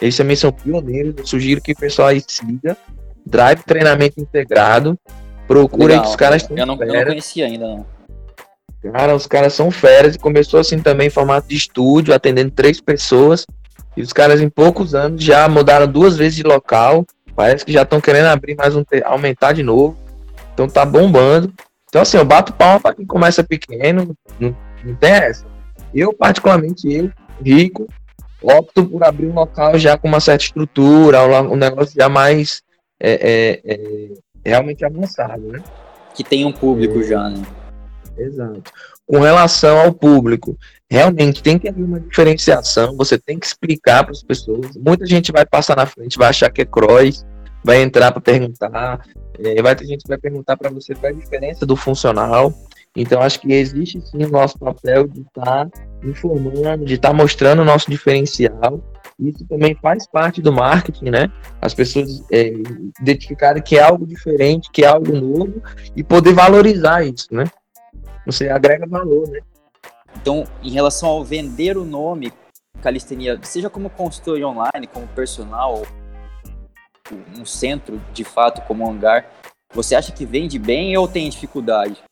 [0.00, 2.76] Eles também são pioneiros, eu sugiro que o pessoal aí siga
[3.24, 4.98] Drive Treinamento Integrado.
[5.46, 7.86] Procura aí que os caras eu não, eu não conhecia ainda, não.
[8.92, 12.80] Cara, os caras são feras e começou assim também em formato de estúdio, atendendo três
[12.80, 13.46] pessoas.
[13.96, 17.06] E os caras em poucos anos já mudaram duas vezes de local.
[17.34, 19.96] Parece que já estão querendo abrir mais um, aumentar de novo.
[20.52, 21.52] Então tá bombando.
[21.88, 25.46] Então assim, eu bato palma para quem começa pequeno, não, não tem essa.
[25.94, 27.10] Eu, particularmente, eu,
[27.42, 27.86] rico,
[28.42, 32.62] opto por abrir um local já com uma certa estrutura, um negócio já mais
[33.00, 34.10] é, é,
[34.44, 35.62] é realmente avançado, né?
[36.14, 37.02] Que tem um público é.
[37.04, 37.42] já, né?
[38.16, 38.72] Exato.
[39.06, 40.56] Com relação ao público,
[40.90, 44.76] realmente tem que haver uma diferenciação, você tem que explicar para as pessoas.
[44.76, 47.26] Muita gente vai passar na frente, vai achar que é cross,
[47.64, 49.04] vai entrar para perguntar,
[49.38, 52.52] é, vai ter gente que vai perguntar para você qual é a diferença do funcional.
[52.96, 55.70] Então, acho que existe sim o nosso papel de estar tá
[56.04, 58.80] informando, de estar tá mostrando o nosso diferencial
[59.18, 61.32] isso também faz parte do marketing, né?
[61.60, 62.52] As pessoas é,
[63.00, 65.62] identificarem que é algo diferente, que é algo novo
[65.94, 67.44] e poder valorizar isso, né?
[68.26, 69.40] Você agrega valor, né?
[70.16, 72.32] Então, em relação ao vender o nome
[72.82, 75.82] calistenia, seja como consultor online, como personal,
[77.38, 79.26] um centro de fato como um hangar,
[79.72, 82.02] você acha que vende bem ou tem dificuldade?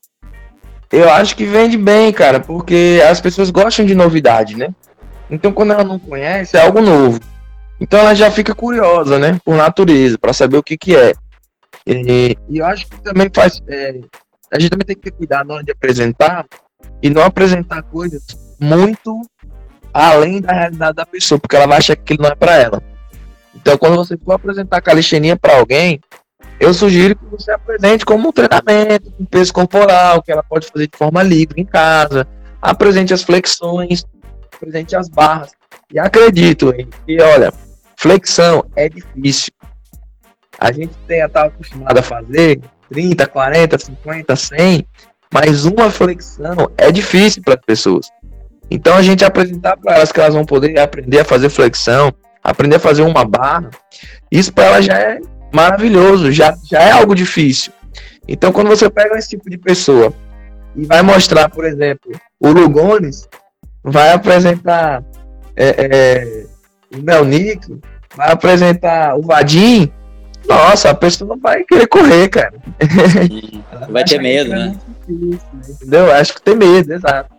[0.90, 4.74] Eu acho que vende bem, cara, porque as pessoas gostam de novidade, né?
[5.30, 7.18] Então, quando ela não conhece, é algo novo.
[7.80, 9.40] Então, ela já fica curiosa, né?
[9.42, 11.14] Por natureza, para saber o que, que é.
[11.86, 13.62] E, e, eu acho que também faz.
[13.66, 14.00] É,
[14.52, 16.46] a gente também tem que ter cuidado na hora de apresentar
[17.02, 18.22] e não apresentar coisas
[18.60, 19.20] muito
[19.92, 22.82] além da realidade da pessoa, porque ela vai achar que aquilo não é para ela.
[23.54, 26.00] Então, quando você for apresentar calistenia para alguém,
[26.60, 30.86] eu sugiro que você apresente como um treinamento, com peso corporal, que ela pode fazer
[30.86, 32.26] de forma livre em casa.
[32.60, 34.04] Apresente as flexões,
[34.60, 35.50] presente as barras.
[35.92, 37.52] E acredito hein, que, olha,
[37.96, 39.52] flexão é difícil.
[40.58, 42.60] A gente tem a estar acostumado a fazer
[42.92, 44.86] 30, 40, 50, 100.
[45.32, 48.08] mas uma flexão é difícil para as pessoas.
[48.70, 52.12] Então a gente apresentar para elas que elas vão poder aprender a fazer flexão,
[52.42, 53.70] aprender a fazer uma barra,
[54.30, 55.20] isso para elas já é
[55.52, 57.72] maravilhoso, já, já é algo difícil.
[58.28, 60.12] Então quando você pega esse tipo de pessoa
[60.76, 63.28] e vai mostrar, por exemplo, o Lugones,
[63.82, 65.02] vai apresentar
[65.56, 66.46] é, é,
[66.94, 67.78] o Melnick,
[68.14, 69.90] vai apresentar o Vadim,
[70.48, 72.54] nossa, a pessoa vai querer correr, cara.
[73.90, 74.76] vai ter medo, né?
[75.08, 76.12] Entendeu?
[76.12, 77.34] Acho que tem medo, exato.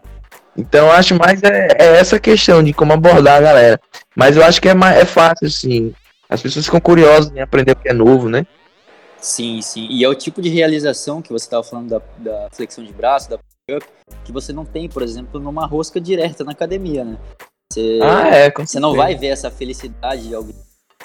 [0.56, 3.82] Então acho mais é, é, essa questão de como abordar a galera.
[4.16, 5.93] Mas eu acho que é, mais, é fácil, sim.
[6.30, 8.45] As pessoas ficam curiosas em aprender o que é novo, né?
[9.18, 9.88] Sim, sim.
[9.89, 13.30] E é o tipo de realização que você estava falando da, da, flexão de braço,
[13.30, 13.38] da
[13.72, 13.86] up,
[14.26, 17.18] que você não tem, por exemplo, numa rosca direta na academia, né?
[17.72, 20.56] Você, ah, é, você não vai ver essa felicidade de alguém.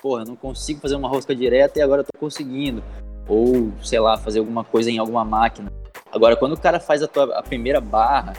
[0.01, 2.83] Porra, não consigo fazer uma rosca direta e agora eu tô conseguindo.
[3.27, 5.71] Ou, sei lá, fazer alguma coisa em alguma máquina.
[6.11, 8.33] Agora, quando o cara faz a, tua, a primeira barra,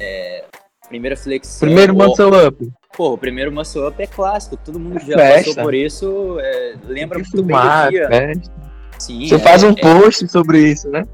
[0.00, 0.44] é,
[0.88, 1.66] primeira flexão.
[1.66, 2.72] Primeiro muscle up.
[2.96, 5.50] Pô, o primeiro muscle up é clássico, todo mundo já Festa.
[5.50, 8.32] passou por isso, é, lembra muito bem do dia.
[8.98, 11.04] Sim, Você é, faz um é, post sobre isso, né?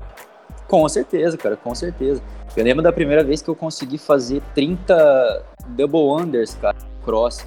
[0.69, 2.23] Com certeza, cara, com certeza.
[2.57, 7.45] Eu lembro da primeira vez que eu consegui fazer 30 double unders, cara, cross,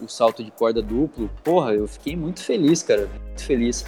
[0.00, 1.30] o salto de corda duplo.
[1.42, 3.84] Porra, eu fiquei muito feliz, cara, muito feliz.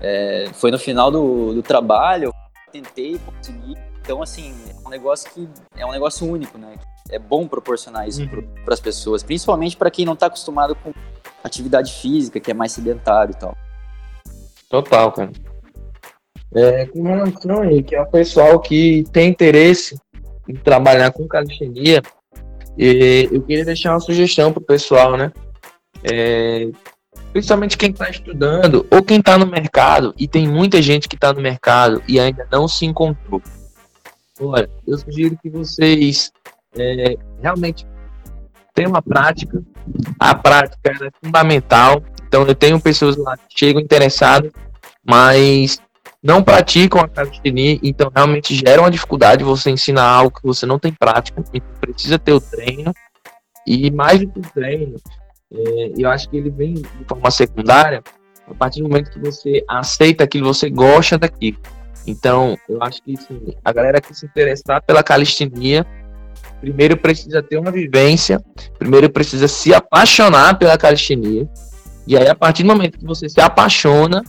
[0.00, 2.32] É, foi no final do, do trabalho, eu
[2.72, 3.74] tentei, consegui.
[4.00, 6.76] Então, assim, é um negócio que é um negócio único, né?
[7.10, 8.42] É bom proporcionar isso uhum.
[8.64, 10.92] para as pessoas, principalmente para quem não está acostumado com
[11.42, 13.56] atividade física, que é mais sedentário e tal.
[14.68, 15.30] Total, cara.
[16.54, 19.98] É, com relação aí, que é o pessoal que tem interesse
[20.48, 22.02] em trabalhar com calistenia,
[22.78, 25.32] e eu queria deixar uma sugestão pro pessoal, né?
[26.04, 26.68] É,
[27.32, 31.32] principalmente quem está estudando ou quem está no mercado, e tem muita gente que está
[31.32, 33.42] no mercado e ainda não se encontrou.
[34.40, 36.30] Olha, eu sugiro que vocês
[36.76, 37.84] é, realmente
[38.72, 39.60] tenham uma prática.
[40.20, 44.52] A prática é fundamental então eu tenho pessoas lá que chegam interessadas,
[45.04, 45.80] mas
[46.22, 50.78] não praticam a calistenia, então realmente gera uma dificuldade você ensinar algo que você não
[50.78, 52.92] tem prática, então precisa ter o treino.
[53.66, 54.96] E mais do que o treino,
[55.52, 58.02] é, eu acho que ele vem de forma secundária
[58.46, 61.58] a partir do momento que você aceita aquilo, você gosta daquilo.
[62.06, 65.86] Então, eu acho que assim, a galera que se interessar pela calistenia,
[66.60, 68.42] primeiro precisa ter uma vivência,
[68.78, 71.46] primeiro precisa se apaixonar pela calistenia,
[72.06, 74.24] e aí, a partir do momento que você se apaixona,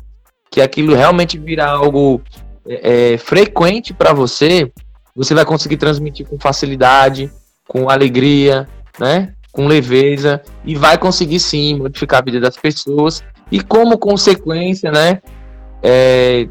[0.51, 2.21] que aquilo realmente vira algo
[2.65, 4.71] é, é frequente para você,
[5.15, 7.31] você vai conseguir transmitir com facilidade,
[7.67, 8.67] com alegria,
[8.99, 9.33] né?
[9.51, 15.21] Com leveza e vai conseguir sim modificar a vida das pessoas e como consequência, né?
[15.81, 16.47] É,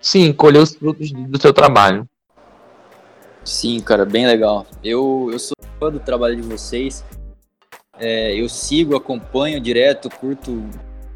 [0.00, 2.08] sim, colher os frutos do seu trabalho.
[3.44, 4.66] Sim, cara, bem legal.
[4.84, 7.04] Eu, eu sou fã do trabalho de vocês.
[7.98, 10.64] É, eu sigo, acompanho direto, curto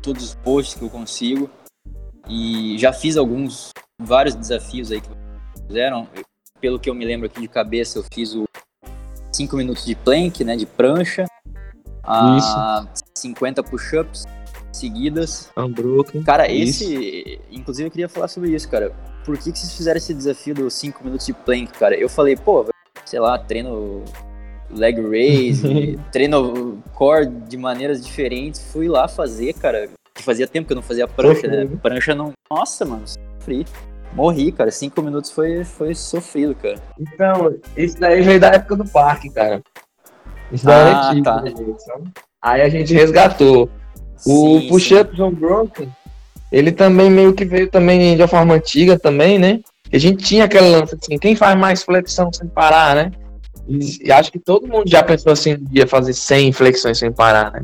[0.00, 1.48] todos os posts que eu consigo.
[2.28, 3.70] E já fiz alguns,
[4.00, 5.08] vários desafios aí que
[5.66, 6.08] fizeram.
[6.60, 8.44] Pelo que eu me lembro aqui de cabeça, eu fiz o
[9.32, 11.24] 5 minutos de plank, né, de prancha.
[12.04, 14.24] A 50 push-ups
[14.72, 15.50] seguidas.
[15.56, 16.22] Unbroken.
[16.22, 17.40] Cara, esse.
[17.50, 18.92] Inclusive eu queria falar sobre isso, cara.
[19.24, 21.94] Por que, que vocês fizeram esse desafio dos 5 minutos de plank, cara?
[21.94, 22.66] Eu falei, pô,
[23.04, 24.04] sei lá, treino
[24.70, 28.60] leg raise, treino core de maneiras diferentes.
[28.72, 29.88] Fui lá fazer, cara.
[30.14, 31.68] Que fazia tempo que eu não fazia prancha, né?
[31.82, 32.32] Prancha não.
[32.50, 33.66] Nossa, mano, sofri.
[34.12, 34.70] Morri, cara.
[34.70, 36.76] Cinco minutos foi, foi sofrido, cara.
[36.98, 39.62] Então, isso daí veio da época do parque, cara.
[40.52, 41.44] Isso daí ah, é tipo, tá.
[41.46, 43.70] gente, Aí a gente resgatou.
[44.26, 45.88] O push-up John Broken,
[46.50, 49.60] ele também meio que veio também de uma forma antiga também, né?
[49.92, 53.12] A gente tinha aquele lance assim, quem faz mais flexão sem parar, né?
[53.68, 57.52] E, e, acho que todo mundo já pensou assim, ia fazer 100 flexões sem parar,
[57.52, 57.62] né?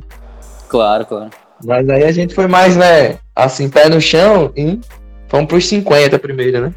[0.68, 1.30] Claro, claro.
[1.64, 4.80] Mas aí a gente foi mais, né, assim, pé no chão e
[5.28, 6.74] fomos pros 50 primeiro, né?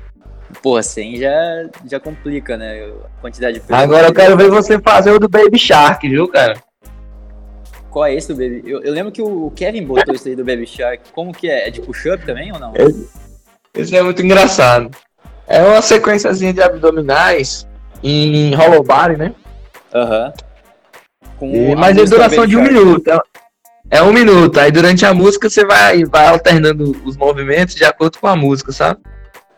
[0.61, 2.91] Porra, 100 já, já complica, né?
[3.17, 6.55] A quantidade de Agora eu quero ver você fazer o do Baby Shark, viu, cara?
[7.89, 8.63] Qual é esse do Baby?
[8.65, 11.11] Eu, eu lembro que o Kevin botou isso aí do Baby Shark.
[11.13, 11.67] Como que é?
[11.67, 12.73] É de push-up também ou não?
[13.73, 14.91] Esse é muito engraçado.
[15.47, 17.67] É uma sequenciazinha de abdominais
[18.03, 19.33] em Hollow Body, né?
[19.93, 20.33] Aham.
[21.41, 21.75] Uhum.
[21.75, 23.03] Mas é duração de um minuto.
[23.91, 24.57] É, um minuto.
[24.57, 28.71] Aí durante a música você vai, vai alternando os movimentos de acordo com a música,
[28.71, 29.01] sabe?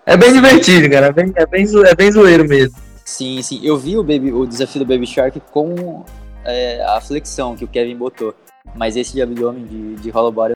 [0.07, 1.07] É bem divertido, cara.
[1.07, 2.75] É bem, é bem, é bem zoeiro mesmo.
[3.05, 3.61] Sim, sim.
[3.63, 6.03] Eu vi o, Baby, o desafio do Baby Shark com
[6.43, 8.33] é, a flexão que o Kevin botou.
[8.75, 10.53] Mas esse de abdômen de, de hollow body.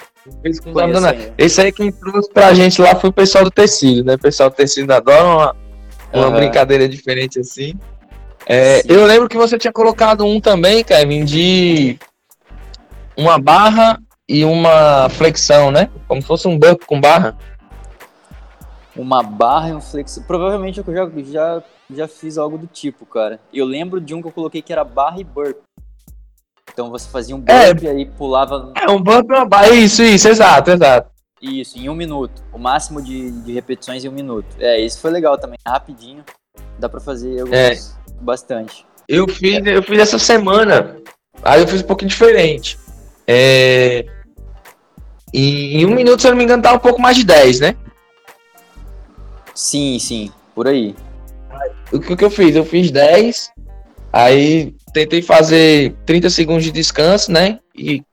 [1.37, 4.15] Esse aí quem trouxe pra gente lá foi o pessoal do tecido, né?
[4.15, 5.55] O pessoal do tecido adora uma,
[6.13, 6.37] uma Aham.
[6.37, 7.73] brincadeira diferente assim.
[8.45, 11.99] É, eu lembro que você tinha colocado um também, Kevin, de
[13.17, 13.99] uma barra
[14.29, 15.89] e uma flexão, né?
[16.07, 17.35] Como se fosse um burp com barra.
[18.95, 20.23] Uma barra e um flexão.
[20.23, 21.63] Provavelmente eu já, já,
[21.93, 23.39] já fiz algo do tipo, cara.
[23.53, 25.57] Eu lembro de um que eu coloquei que era barra e burp.
[26.71, 27.73] Então você fazia um É.
[27.73, 29.69] burp e aí pulava É, um burp e uma barra.
[29.69, 31.09] Isso, isso, exato, exato.
[31.41, 32.43] isso, em um minuto.
[32.51, 34.47] O máximo de, de repetições em um minuto.
[34.59, 35.57] É, isso foi legal também.
[35.65, 36.23] Rapidinho.
[36.79, 37.73] Dá pra fazer alguns, É.
[38.21, 38.85] bastante.
[39.07, 40.97] Eu fiz, eu fiz essa semana.
[41.43, 42.77] Aí eu fiz um pouquinho diferente.
[43.27, 44.05] É...
[45.33, 47.59] Em, em um minuto, se eu não me engano, tá um pouco mais de 10,
[47.59, 47.75] né?
[49.53, 50.31] Sim, sim.
[50.55, 50.95] Por aí.
[51.91, 52.55] O que, que eu fiz?
[52.55, 53.51] Eu fiz 10,
[54.11, 57.59] aí tentei fazer 30 segundos de descanso, né?
[57.75, 58.03] E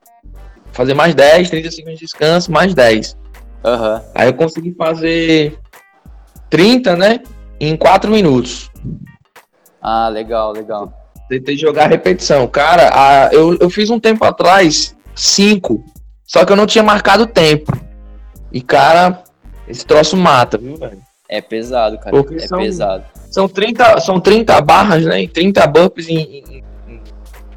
[0.71, 3.17] fazer mais 10, 30 segundos de descanso, mais 10.
[3.63, 4.03] Aham.
[4.13, 5.57] Aí eu consegui fazer
[6.49, 7.21] 30, né?
[7.59, 8.69] Em 4 minutos.
[9.81, 10.91] Ah, legal, legal.
[11.29, 12.47] Tentei jogar a repetição.
[12.47, 15.83] Cara, a- eu, eu fiz um tempo atrás 5,
[16.25, 17.71] só que eu não tinha marcado tempo.
[18.51, 19.23] E, cara,
[19.67, 21.01] esse troço mata, viu, velho?
[21.27, 22.11] É pesado, cara.
[22.11, 23.03] Porque é são- pesado.
[23.29, 25.23] São 30, são 30 barras, né?
[25.23, 27.01] E 30 burpees em, em, em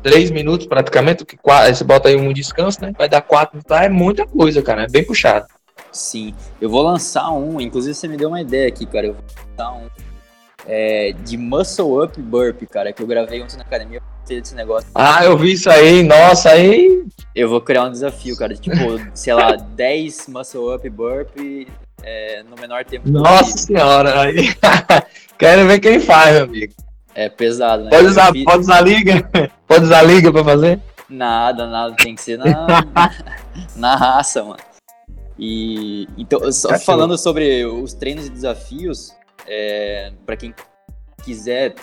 [0.03, 1.25] 3 minutos praticamente.
[1.25, 2.93] Que, você bota aí um descanso, né?
[2.97, 3.85] Vai dar 4 tá?
[3.85, 4.85] É muita coisa, cara.
[4.85, 5.47] É bem puxado.
[5.93, 6.35] Sim.
[6.61, 9.07] Eu vou lançar um, inclusive você me deu uma ideia aqui, cara.
[9.07, 9.89] Eu vou lançar um
[10.69, 14.01] é, de Muscle Up Burp, cara, que eu gravei ontem na academia.
[14.29, 14.91] Desse negócio.
[14.95, 16.03] Ah, eu vi isso aí.
[16.03, 17.03] Nossa, aí.
[17.35, 18.55] Eu vou criar um desafio, cara.
[18.55, 18.77] Tipo,
[19.15, 21.31] sei lá, 10 Muscle Up Burp
[22.03, 23.77] é, no menor tempo Nossa possível.
[23.79, 24.21] senhora.
[24.21, 24.55] Aí.
[25.39, 26.75] Quero ver quem faz, meu amigo.
[27.15, 27.91] É pesado, né?
[27.91, 29.31] Pode usar, fiz- pode usar liga?
[29.67, 30.79] Pode usar liga pra fazer?
[31.09, 32.67] Nada, nada, tem que ser na,
[33.77, 34.59] na raça, mano.
[35.39, 36.85] E então, só Cachorro.
[36.85, 39.15] falando sobre os treinos e desafios,
[39.49, 40.55] é, para quem
[41.25, 41.75] quiser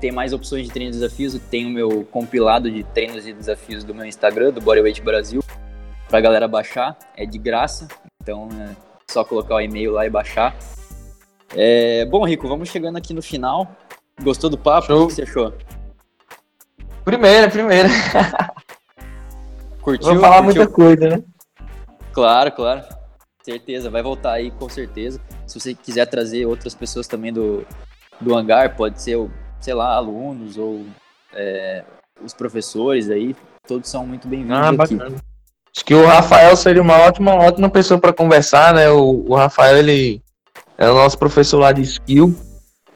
[0.00, 3.32] ter mais opções de treinos e desafios, eu tenho o meu compilado de treinos e
[3.32, 5.42] desafios do meu Instagram, do Bodyweight Brasil,
[6.08, 7.86] pra galera baixar, é de graça,
[8.20, 8.74] então é
[9.10, 10.56] só colocar o e-mail lá e baixar.
[11.54, 13.68] É, bom, Rico, vamos chegando aqui no final.
[14.22, 14.86] Gostou do papo?
[14.86, 15.04] Show.
[15.04, 15.52] O que você achou?
[17.04, 17.88] Primeira, primeira.
[19.82, 20.12] Curtiu?
[20.12, 20.62] Vou falar Curtiu?
[20.62, 21.22] muita coisa, né?
[22.12, 22.84] Claro, claro.
[23.42, 25.20] Certeza, vai voltar aí com certeza.
[25.50, 27.66] Se você quiser trazer outras pessoas também do,
[28.20, 29.18] do hangar, pode ser,
[29.60, 30.86] sei lá, alunos ou
[31.34, 31.82] é,
[32.24, 33.34] os professores aí,
[33.66, 34.76] todos são muito bem-vindos Ah, aqui.
[34.76, 35.16] bacana.
[35.76, 38.88] Acho que o Rafael seria uma ótima, ótima pessoa para conversar, né?
[38.90, 40.22] O, o Rafael, ele
[40.78, 42.32] é o nosso professor lá de skill.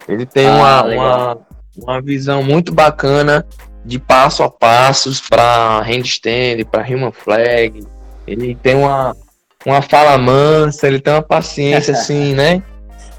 [0.06, 1.38] Ele tem Ah, uma, uma,
[1.76, 3.44] uma visão muito bacana
[3.84, 7.84] de passo a passos para handstand, para human flag.
[8.28, 9.16] Ele tem uma,
[9.64, 12.62] uma fala mansa, ele tem uma paciência assim, né?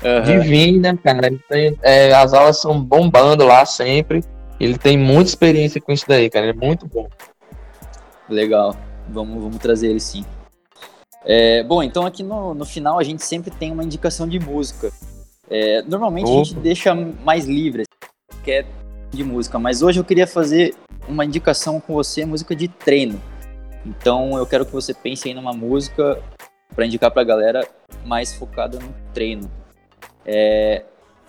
[0.04, 0.40] Aham.
[0.40, 1.28] Divina, cara.
[1.28, 4.24] Ele tem- é, as aulas são bombando lá sempre.
[4.60, 6.48] Ele tem muita experiência com isso daí, cara.
[6.48, 7.08] Ele é muito bom.
[8.30, 8.76] Legal.
[9.10, 10.26] Vamos, vamos trazer ele sim.
[11.24, 14.92] É, bom, então aqui no, no final a gente sempre tem uma indicação de música.
[15.50, 16.62] É, normalmente a gente Opa.
[16.62, 18.66] deixa mais livre, assim, que é
[19.12, 20.76] de música, mas hoje eu queria fazer
[21.08, 23.20] uma indicação com você, música de treino.
[23.86, 26.20] Então eu quero que você pense aí numa música
[26.74, 27.68] para indicar pra galera
[28.06, 29.50] mais focada no treino.
[30.26, 30.84] É,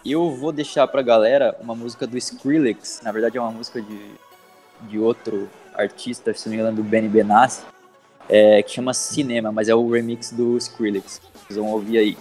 [0.04, 4.10] eu vou deixar pra galera uma música do Skrillex, na verdade é uma música de,
[4.82, 7.62] de outro artista, se não me engano, do Benny Benassi,
[8.28, 11.20] é, que chama Cinema, mas é o remix do Skrillex.
[11.46, 12.16] Vocês vão ouvir aí.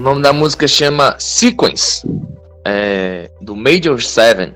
[0.00, 2.08] O nome da música chama Sequence,
[2.64, 4.54] é, do Major Seven.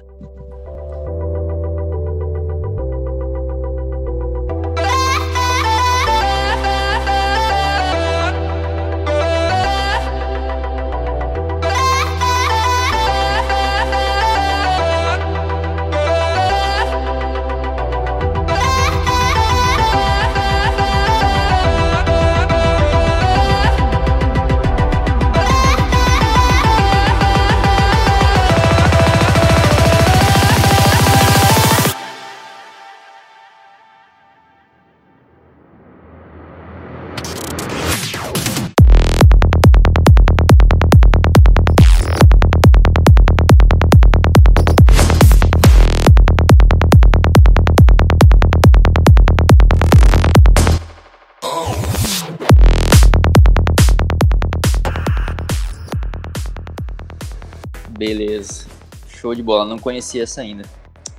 [59.34, 59.64] Show de bola.
[59.64, 60.64] Não conhecia essa ainda.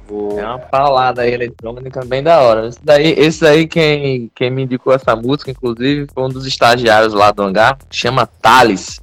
[0.07, 0.39] Vou...
[0.39, 2.67] É uma paulada aí eletrônica bem da hora.
[2.67, 7.13] Esse daí, esse daí quem, quem me indicou essa música, inclusive, foi um dos estagiários
[7.13, 9.01] lá do hangar, chama Thales.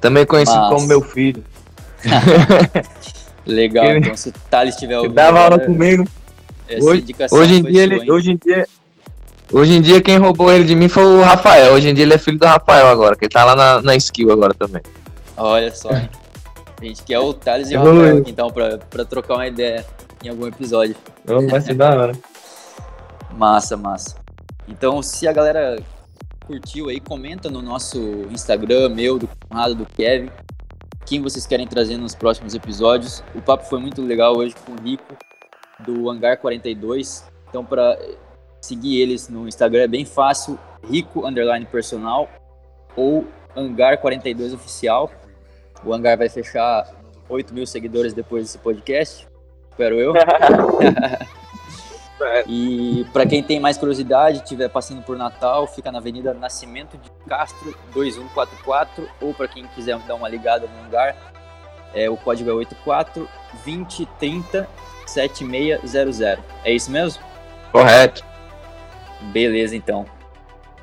[0.00, 0.74] Também conhecido Massa.
[0.74, 1.42] como meu filho.
[3.44, 3.86] Legal.
[3.86, 6.04] Ele- Então, se o Thales estiver ouvindo, dava aula agora, comigo.
[6.80, 8.68] Hoje, hoje em dia, ele, hoje em dia,
[9.50, 11.72] hoje em dia quem roubou ele de mim foi o Rafael.
[11.72, 13.96] Hoje em dia ele é filho do Rafael agora, que ele tá lá na, na
[13.96, 14.82] skill agora também.
[15.36, 15.88] Olha só?
[16.80, 17.78] A gente quer o Thales e o.
[17.78, 19.84] Rafael aqui, então, pra, pra trocar uma ideia
[20.24, 20.94] em algum episódio.
[21.24, 22.12] Vai ser da hora.
[23.32, 24.16] Massa, massa.
[24.68, 25.76] Então, se a galera
[26.46, 27.98] curtiu aí, comenta no nosso
[28.30, 30.30] Instagram, meu, do Conrado, do Kevin,
[31.04, 33.22] quem vocês querem trazer nos próximos episódios.
[33.34, 35.16] O papo foi muito legal hoje com o Rico,
[35.80, 37.24] do Hangar 42.
[37.48, 37.98] Então, para
[38.60, 40.58] seguir eles no Instagram é bem fácil,
[40.88, 42.28] Rico Underline Personal
[42.96, 43.26] ou
[43.56, 45.10] Hangar 42 Oficial.
[45.84, 46.86] O Hangar vai fechar
[47.28, 49.26] 8 mil seguidores depois desse podcast,
[49.70, 50.14] espero eu.
[52.46, 57.10] E para quem tem mais curiosidade, estiver passando por Natal, fica na Avenida Nascimento de
[57.28, 61.14] Castro 2144, ou para quem quiser dar uma ligada no lugar,
[61.94, 63.28] é, o código é 84
[63.64, 64.68] 2030
[65.06, 66.20] 7600.
[66.64, 67.22] É isso mesmo?
[67.72, 68.24] Correto.
[69.32, 70.04] Beleza, então.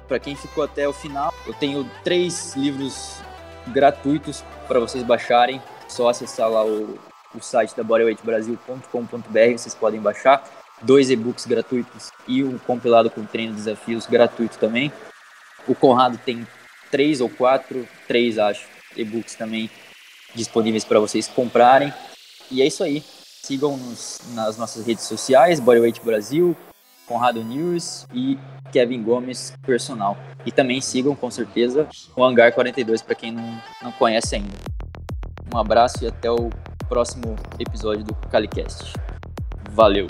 [0.08, 3.20] Para quem ficou até o final, eu tenho três livros
[3.68, 5.62] gratuitos para vocês baixarem.
[5.88, 7.00] Só acessar lá o,
[7.34, 10.44] o site da bodyweightbrasil.com.br, vocês podem baixar.
[10.82, 14.92] Dois e-books gratuitos e um compilado com treino e desafios gratuito também.
[15.68, 16.46] O Conrado tem
[16.92, 19.70] três ou quatro, três acho, e-books também
[20.34, 21.94] disponíveis para vocês comprarem.
[22.52, 23.04] E é isso aí.
[23.44, 26.56] Sigam-nos nas nossas redes sociais, Bodyweight Brasil,
[27.08, 28.38] Conrado News e
[28.72, 30.18] Kevin Gomes Personal.
[30.46, 34.58] E também sigam, com certeza, o Hangar 42 para quem não, não conhece ainda.
[35.54, 36.50] Um abraço e até o
[36.88, 38.94] próximo episódio do CaliCast.
[39.72, 40.08] Valeu!